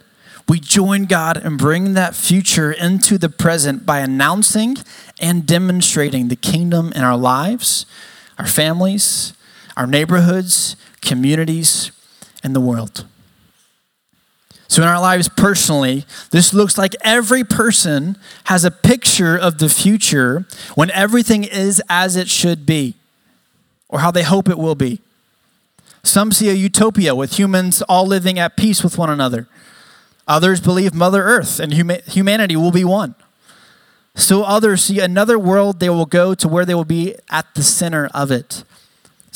we 0.48 0.60
join 0.60 1.04
God 1.04 1.44
in 1.44 1.56
bringing 1.56 1.94
that 1.94 2.14
future 2.14 2.72
into 2.72 3.18
the 3.18 3.28
present 3.28 3.84
by 3.84 3.98
announcing 3.98 4.76
and 5.20 5.46
demonstrating 5.46 6.28
the 6.28 6.36
kingdom 6.36 6.92
in 6.94 7.02
our 7.02 7.16
lives, 7.16 7.84
our 8.38 8.46
families, 8.46 9.34
our 9.76 9.86
neighborhoods, 9.86 10.76
communities, 11.00 11.92
and 12.42 12.54
the 12.54 12.60
world. 12.60 13.06
So, 14.68 14.82
in 14.82 14.88
our 14.88 15.00
lives 15.00 15.28
personally, 15.28 16.04
this 16.32 16.52
looks 16.52 16.76
like 16.76 16.94
every 17.02 17.44
person 17.44 18.18
has 18.44 18.64
a 18.64 18.70
picture 18.70 19.36
of 19.36 19.58
the 19.58 19.68
future 19.68 20.44
when 20.74 20.90
everything 20.90 21.44
is 21.44 21.80
as 21.88 22.16
it 22.16 22.28
should 22.28 22.66
be 22.66 22.94
or 23.88 24.00
how 24.00 24.10
they 24.10 24.24
hope 24.24 24.48
it 24.48 24.58
will 24.58 24.74
be. 24.74 25.00
Some 26.02 26.32
see 26.32 26.48
a 26.48 26.52
utopia 26.52 27.14
with 27.14 27.38
humans 27.38 27.82
all 27.82 28.06
living 28.06 28.38
at 28.38 28.56
peace 28.56 28.82
with 28.82 28.98
one 28.98 29.10
another. 29.10 29.48
Others 30.28 30.60
believe 30.60 30.94
Mother 30.94 31.22
Earth 31.22 31.60
and 31.60 31.72
humanity 31.72 32.56
will 32.56 32.72
be 32.72 32.84
one. 32.84 33.14
So 34.14 34.42
others 34.42 34.84
see 34.84 34.98
another 34.98 35.38
world 35.38 35.78
they 35.78 35.90
will 35.90 36.06
go 36.06 36.34
to 36.34 36.48
where 36.48 36.64
they 36.64 36.74
will 36.74 36.84
be 36.84 37.14
at 37.30 37.46
the 37.54 37.62
center 37.62 38.08
of 38.14 38.30
it. 38.30 38.64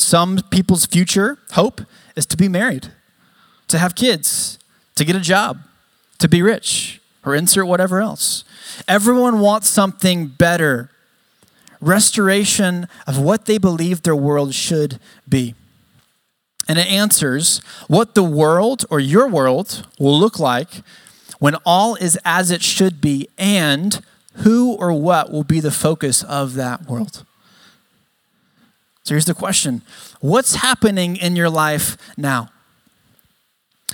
Some 0.01 0.39
people's 0.51 0.87
future 0.87 1.37
hope 1.53 1.83
is 2.17 2.25
to 2.27 2.37
be 2.39 2.49
married, 2.49 2.89
to 3.69 3.79
have 3.79 3.95
kids, 3.95 4.59
to 4.95 5.05
get 5.05 5.15
a 5.15 5.21
job, 5.21 5.59
to 6.19 6.27
be 6.27 6.41
rich, 6.41 7.03
or 7.23 7.35
insert 7.35 7.67
whatever 7.67 8.01
else. 8.01 8.45
Everyone 8.89 9.41
wants 9.41 9.69
something 9.69 10.27
better 10.27 10.91
restoration 11.83 12.89
of 13.07 13.19
what 13.19 13.45
they 13.45 13.59
believe 13.59 14.01
their 14.01 14.17
world 14.17 14.55
should 14.55 14.99
be. 15.29 15.55
And 16.67 16.79
it 16.79 16.87
answers 16.87 17.59
what 17.87 18.15
the 18.15 18.23
world 18.25 18.87
or 18.89 19.01
your 19.01 19.29
world 19.29 19.87
will 19.99 20.19
look 20.19 20.39
like 20.39 20.83
when 21.41 21.57
all 21.67 21.95
is 21.97 22.19
as 22.25 22.51
it 22.51 22.63
should 22.63 23.03
be 23.03 23.29
and 23.37 24.01
who 24.37 24.73
or 24.73 24.95
what 24.95 25.31
will 25.31 25.45
be 25.45 25.61
the 25.61 25.71
focus 25.71 26.23
of 26.23 26.55
that 26.55 26.87
world. 26.87 27.27
So 29.05 29.15
here's 29.15 29.25
the 29.25 29.35
question 29.35 29.83
What's 30.21 30.57
happening 30.57 31.17
in 31.17 31.37
your 31.37 31.51
life 31.51 31.97
now? 32.17 32.51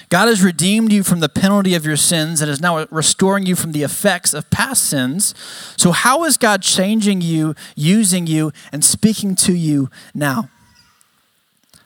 God 0.08 0.28
has 0.28 0.42
redeemed 0.42 0.92
you 0.92 1.02
from 1.02 1.20
the 1.20 1.28
penalty 1.28 1.74
of 1.74 1.84
your 1.84 1.96
sins 1.96 2.40
and 2.40 2.50
is 2.50 2.60
now 2.60 2.86
restoring 2.90 3.46
you 3.46 3.56
from 3.56 3.72
the 3.72 3.82
effects 3.82 4.34
of 4.34 4.48
past 4.50 4.84
sins. 4.84 5.34
So, 5.76 5.90
how 5.92 6.24
is 6.24 6.36
God 6.36 6.62
changing 6.62 7.22
you, 7.22 7.54
using 7.74 8.26
you, 8.26 8.52
and 8.72 8.84
speaking 8.84 9.34
to 9.36 9.54
you 9.54 9.90
now? 10.14 10.48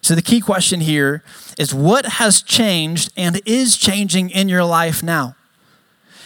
So, 0.02 0.14
the 0.14 0.22
key 0.22 0.40
question 0.40 0.80
here 0.80 1.22
is 1.58 1.74
what 1.74 2.04
has 2.04 2.42
changed 2.42 3.12
and 3.16 3.40
is 3.46 3.76
changing 3.76 4.30
in 4.30 4.48
your 4.48 4.64
life 4.64 5.02
now? 5.02 5.36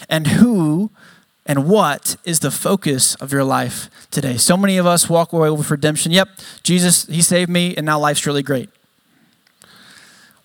And 0.09 0.26
who 0.26 0.90
and 1.46 1.68
what 1.68 2.16
is 2.24 2.40
the 2.40 2.50
focus 2.50 3.14
of 3.16 3.33
your 3.33 3.44
life 3.44 3.90
today? 4.11 4.37
So 4.37 4.57
many 4.57 4.78
of 4.78 4.87
us 4.87 5.11
walk 5.11 5.33
away 5.33 5.50
with 5.50 5.70
redemption. 5.70 6.11
Yep, 6.12 6.28
Jesus, 6.62 7.07
He 7.07 7.20
saved 7.20 7.50
me, 7.50 7.74
and 7.76 7.85
now 7.85 7.98
life's 7.98 8.26
really 8.26 8.42
great. 8.42 8.70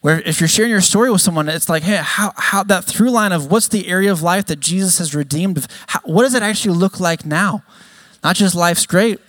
Where 0.01 0.21
if 0.21 0.39
you're 0.39 0.47
sharing 0.47 0.71
your 0.71 0.81
story 0.81 1.11
with 1.11 1.21
someone, 1.21 1.49
it's 1.49 1.67
like, 1.67 1.83
hey, 1.83 1.97
how, 1.97 2.33
how 2.37 2.63
that 2.63 2.85
through 2.85 3.11
line 3.11 3.33
of 3.33 3.51
what's 3.51 3.67
the 3.67 3.87
area 3.89 4.11
of 4.11 4.21
life 4.21 4.45
that 4.45 4.59
Jesus 4.59 4.97
has 4.97 5.13
redeemed? 5.13 5.67
How, 5.87 5.99
what 6.05 6.23
does 6.23 6.33
it 6.33 6.43
actually 6.43 6.75
look 6.75 6.99
like 6.99 7.25
now? 7.25 7.63
Not 8.23 8.37
just 8.37 8.55
life's 8.55 8.85
great. 8.85 9.19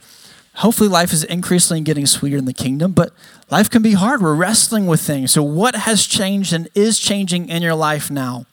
Hopefully, 0.54 0.88
life 0.88 1.12
is 1.12 1.24
increasingly 1.24 1.80
getting 1.80 2.06
sweeter 2.06 2.37
in 2.37 2.44
the 2.44 2.52
kingdom, 2.52 2.92
but 2.92 3.12
life 3.50 3.70
can 3.70 3.83
be 3.83 3.92
hard. 3.92 4.20
We're 4.20 4.35
wrestling 4.35 4.87
with 4.87 5.00
things. 5.00 5.30
So, 5.30 5.42
what 5.42 5.74
has 5.74 6.06
changed 6.06 6.52
and 6.52 6.68
is 6.74 6.98
changing 6.98 7.48
in 7.48 7.62
your 7.62 7.74
life 7.74 8.11
now? 8.11 8.46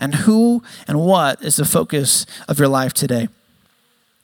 And 0.00 0.14
who 0.14 0.62
and 0.88 1.00
what 1.00 1.42
is 1.42 1.56
the 1.56 1.64
focus 1.64 2.26
of 2.48 2.58
your 2.58 2.68
life 2.68 2.94
today? 2.94 3.28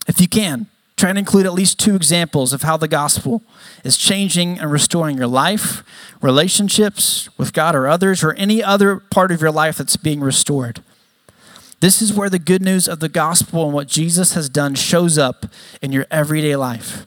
If 0.09 0.21
you 0.21 0.29
can, 0.29 0.67
Try 0.97 1.11
and 1.11 1.19
include 1.19 1.45
at 1.45 1.53
least 1.53 1.79
two 1.79 1.95
examples 1.95 2.55
of 2.55 2.62
how 2.62 2.79
the 2.79 2.89
gospel 2.89 3.43
is 3.85 3.99
changing 3.99 4.59
and 4.59 4.73
restoring 4.73 5.19
your 5.19 5.27
life, 5.27 5.85
relationships 6.23 7.29
with 7.37 7.53
God 7.53 7.77
or 7.77 7.87
others, 7.87 8.25
or 8.25 8.33
any 8.33 8.62
other 8.62 8.97
part 8.97 9.31
of 9.31 9.43
your 9.43 9.51
life 9.51 9.77
that's 9.77 9.97
being 9.97 10.21
restored. 10.21 10.83
This 11.81 12.01
is 12.01 12.15
where 12.15 12.31
the 12.31 12.39
good 12.39 12.62
news 12.62 12.89
of 12.89 13.01
the 13.01 13.11
gospel 13.11 13.67
and 13.67 13.75
what 13.75 13.89
Jesus 13.89 14.33
has 14.33 14.49
done 14.49 14.75
shows 14.75 15.19
up 15.19 15.45
in 15.83 15.93
your 15.93 16.07
everyday 16.11 16.57
life. 16.57 17.07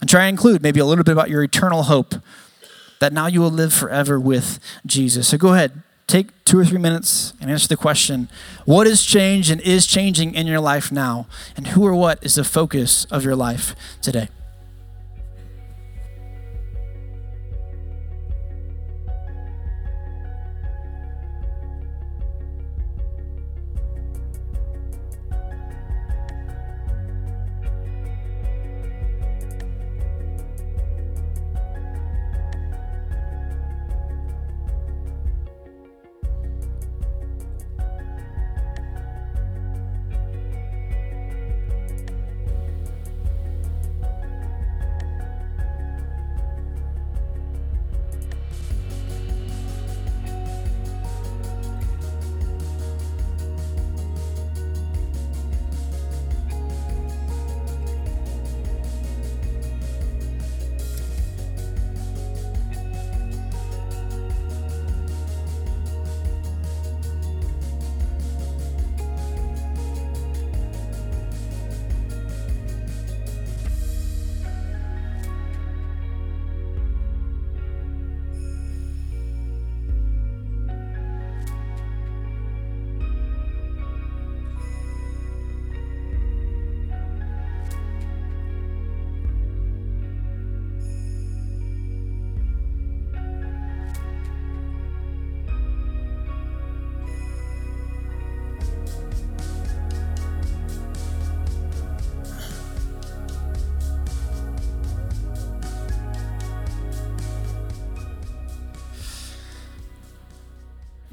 And 0.00 0.10
try 0.10 0.24
and 0.24 0.30
include 0.30 0.60
maybe 0.60 0.80
a 0.80 0.84
little 0.84 1.04
bit 1.04 1.12
about 1.12 1.30
your 1.30 1.44
eternal 1.44 1.84
hope 1.84 2.16
that 2.98 3.12
now 3.12 3.28
you 3.28 3.40
will 3.40 3.50
live 3.50 3.72
forever 3.72 4.18
with 4.18 4.58
Jesus. 4.84 5.28
So 5.28 5.38
go 5.38 5.54
ahead, 5.54 5.80
take 6.06 6.28
two 6.44 6.58
or 6.58 6.64
three 6.64 6.78
minutes 6.78 7.32
and 7.40 7.50
answer 7.50 7.68
the 7.68 7.76
question 7.76 8.28
what 8.64 8.86
has 8.86 9.02
changed 9.02 9.50
and 9.50 9.60
is 9.60 9.86
changing 9.86 10.34
in 10.34 10.46
your 10.46 10.60
life 10.60 10.92
now? 10.92 11.26
And 11.56 11.68
who 11.68 11.86
or 11.86 11.94
what 11.94 12.22
is 12.24 12.36
the 12.36 12.44
focus 12.44 13.04
of 13.06 13.24
your 13.24 13.36
life 13.36 13.74
today? 14.00 14.28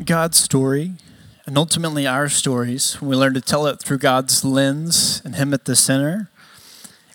God's 0.05 0.37
story, 0.37 0.93
and 1.45 1.57
ultimately 1.57 2.07
our 2.07 2.29
stories, 2.29 3.01
when 3.01 3.09
we 3.09 3.15
learn 3.15 3.33
to 3.33 3.41
tell 3.41 3.67
it 3.67 3.79
through 3.79 3.97
God's 3.97 4.43
lens 4.45 5.21
and 5.25 5.35
Him 5.35 5.53
at 5.53 5.65
the 5.65 5.75
center, 5.75 6.29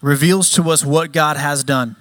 reveals 0.02 0.50
to 0.50 0.70
us 0.70 0.84
what 0.84 1.12
God 1.12 1.36
has 1.36 1.64
done, 1.64 1.96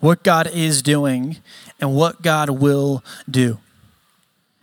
what 0.00 0.22
God 0.22 0.48
is 0.52 0.82
doing, 0.82 1.38
and 1.80 1.94
what 1.94 2.22
God 2.22 2.50
will 2.50 3.04
do. 3.30 3.58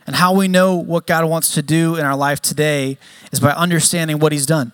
And 0.05 0.15
how 0.15 0.33
we 0.33 0.47
know 0.47 0.75
what 0.75 1.05
God 1.05 1.25
wants 1.25 1.53
to 1.53 1.61
do 1.61 1.95
in 1.95 2.05
our 2.05 2.15
life 2.15 2.41
today 2.41 2.97
is 3.31 3.39
by 3.39 3.51
understanding 3.51 4.19
what 4.19 4.31
He's 4.31 4.45
done, 4.45 4.71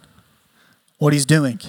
what 0.98 1.14
He's 1.14 1.26
doing, 1.26 1.60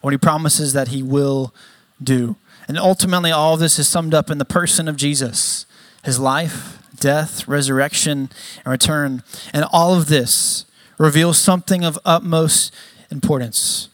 what 0.00 0.12
He 0.12 0.18
promises 0.18 0.72
that 0.72 0.88
He 0.88 1.02
will 1.02 1.54
do. 2.02 2.36
And 2.66 2.78
ultimately, 2.78 3.30
all 3.30 3.54
of 3.54 3.60
this 3.60 3.78
is 3.78 3.88
summed 3.88 4.14
up 4.14 4.30
in 4.30 4.38
the 4.38 4.44
person 4.44 4.88
of 4.88 4.96
Jesus, 4.96 5.66
His 6.04 6.18
life, 6.18 6.78
death, 7.04 7.46
resurrection, 7.46 8.30
and 8.64 8.72
return. 8.72 9.22
And 9.52 9.66
all 9.70 9.94
of 9.94 10.06
this 10.06 10.64
reveals 10.96 11.36
something 11.36 11.84
of 11.84 11.98
utmost 12.02 12.72
importance 13.10 13.90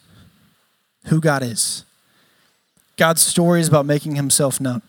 who 1.06 1.20
God 1.20 1.42
is. 1.42 1.84
God's 2.96 3.20
story 3.20 3.60
is 3.60 3.66
about 3.66 3.84
making 3.84 4.14
himself 4.14 4.60
known. 4.60 4.82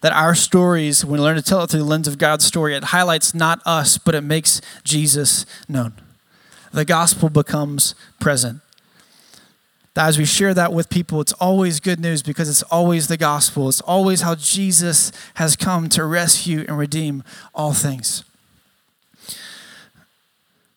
That 0.00 0.12
our 0.12 0.34
stories, 0.34 1.04
when 1.04 1.20
we 1.20 1.24
learn 1.24 1.36
to 1.36 1.42
tell 1.42 1.62
it 1.62 1.70
through 1.70 1.80
the 1.80 1.86
lens 1.86 2.08
of 2.08 2.18
God's 2.18 2.44
story, 2.44 2.74
it 2.74 2.84
highlights 2.84 3.32
not 3.32 3.60
us, 3.64 3.96
but 3.96 4.16
it 4.16 4.22
makes 4.22 4.60
Jesus 4.82 5.46
known. 5.68 5.92
The 6.72 6.84
gospel 6.84 7.28
becomes 7.28 7.94
present. 8.18 8.60
That 9.96 10.08
as 10.08 10.18
we 10.18 10.26
share 10.26 10.52
that 10.52 10.74
with 10.74 10.90
people, 10.90 11.22
it's 11.22 11.32
always 11.32 11.80
good 11.80 11.98
news 11.98 12.22
because 12.22 12.50
it's 12.50 12.62
always 12.64 13.08
the 13.08 13.16
gospel. 13.16 13.70
It's 13.70 13.80
always 13.80 14.20
how 14.20 14.34
Jesus 14.34 15.10
has 15.34 15.56
come 15.56 15.88
to 15.88 16.04
rescue 16.04 16.66
and 16.68 16.76
redeem 16.76 17.24
all 17.54 17.72
things. 17.72 18.22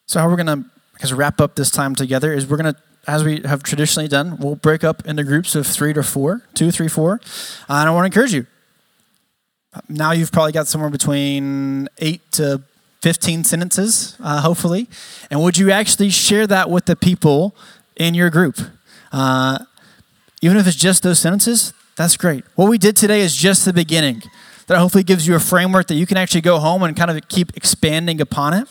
So, 0.06 0.22
how 0.22 0.30
we're 0.30 0.38
going 0.38 0.64
to 0.64 0.70
because 0.94 1.12
wrap 1.12 1.42
up 1.42 1.56
this 1.56 1.70
time 1.70 1.96
together 1.96 2.32
is 2.32 2.48
we're 2.48 2.56
going 2.56 2.74
to 2.74 2.80
as 3.10 3.26
we 3.26 3.42
have 3.42 3.62
traditionally 3.62 4.08
done, 4.08 4.38
we'll 4.38 4.56
break 4.56 4.86
up 4.86 5.06
into 5.06 5.26
groups 5.26 5.54
of 5.54 5.68
three 5.68 5.92
to 5.92 6.02
four, 6.04 6.44
two, 6.54 6.72
three, 6.72 6.88
four. 6.88 7.20
Uh, 7.70 7.74
and 7.74 7.90
I 7.90 7.92
want 7.92 8.04
to 8.04 8.06
encourage 8.06 8.34
you. 8.34 8.48
Now 9.90 10.14
you've 10.14 10.32
probably 10.32 10.54
got 10.54 10.68
somewhere 10.68 10.90
between 10.90 11.90
eight 11.98 12.22
to 12.34 12.62
15 13.02 13.44
sentences, 13.44 14.16
uh, 14.24 14.40
hopefully. 14.42 14.88
And 15.30 15.42
would 15.44 15.58
you 15.58 15.72
actually 15.72 16.10
share 16.10 16.48
that 16.48 16.70
with 16.70 16.86
the 16.86 16.96
people 16.96 17.54
in 17.98 18.14
your 18.14 18.30
group? 18.30 18.60
Uh, 19.12 19.60
even 20.42 20.58
if 20.58 20.68
it's 20.68 20.78
just 20.78 21.04
those 21.04 21.20
sentences, 21.20 21.74
that's 21.96 22.16
great. 22.16 22.46
What 22.56 22.70
we 22.70 22.78
did 22.78 22.96
today 22.96 23.22
is 23.22 23.36
just 23.36 23.66
the 23.66 23.74
beginning. 23.74 24.24
That 24.68 24.78
hopefully 24.78 25.04
gives 25.04 25.28
you 25.28 25.36
a 25.36 25.40
framework 25.40 25.88
that 25.88 25.96
you 25.96 26.06
can 26.06 26.16
actually 26.16 26.42
go 26.42 26.60
home 26.60 26.84
and 26.84 26.96
kind 26.96 27.10
of 27.10 27.28
keep 27.28 27.58
expanding 27.58 28.22
upon 28.22 28.54
it. 28.54 28.68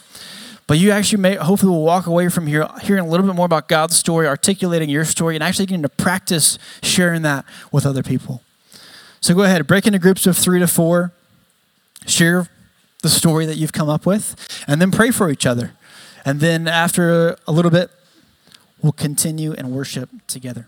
But 0.69 0.79
you 0.79 0.93
actually 0.93 1.21
may 1.23 1.35
hopefully 1.35 1.73
will 1.73 1.83
walk 1.83 2.07
away 2.07 2.29
from 2.29 2.47
here 2.47 2.69
hearing 2.83 3.05
a 3.05 3.09
little 3.09 3.27
bit 3.27 3.35
more 3.35 3.47
about 3.47 3.69
God's 3.69 3.97
story, 3.97 4.29
articulating 4.29 4.91
your 4.91 5.05
story, 5.05 5.35
and 5.35 5.43
actually 5.43 5.67
getting 5.67 5.83
to 5.83 5.89
practice 5.89 6.59
sharing 6.83 7.23
that 7.23 7.45
with 7.73 7.85
other 7.85 8.03
people. 8.03 8.43
So 9.21 9.35
go 9.35 9.43
ahead, 9.43 9.67
break 9.67 9.87
into 9.87 9.99
groups 9.99 10.27
of 10.27 10.37
three 10.37 10.61
to 10.61 10.69
four, 10.69 11.13
share 12.07 12.49
the 13.03 13.09
story 13.09 13.47
that 13.47 13.57
you've 13.57 13.73
come 13.73 13.89
up 13.89 14.07
with, 14.07 14.37
and 14.69 14.81
then 14.81 14.91
pray 14.91 15.11
for 15.11 15.31
each 15.31 15.47
other. 15.47 15.73
And 16.25 16.41
then 16.41 16.69
after 16.69 17.37
a 17.47 17.53
little 17.53 17.71
bit, 17.71 17.91
we'll 18.83 18.93
continue 18.93 19.53
and 19.53 19.71
worship 19.73 20.11
together. 20.27 20.67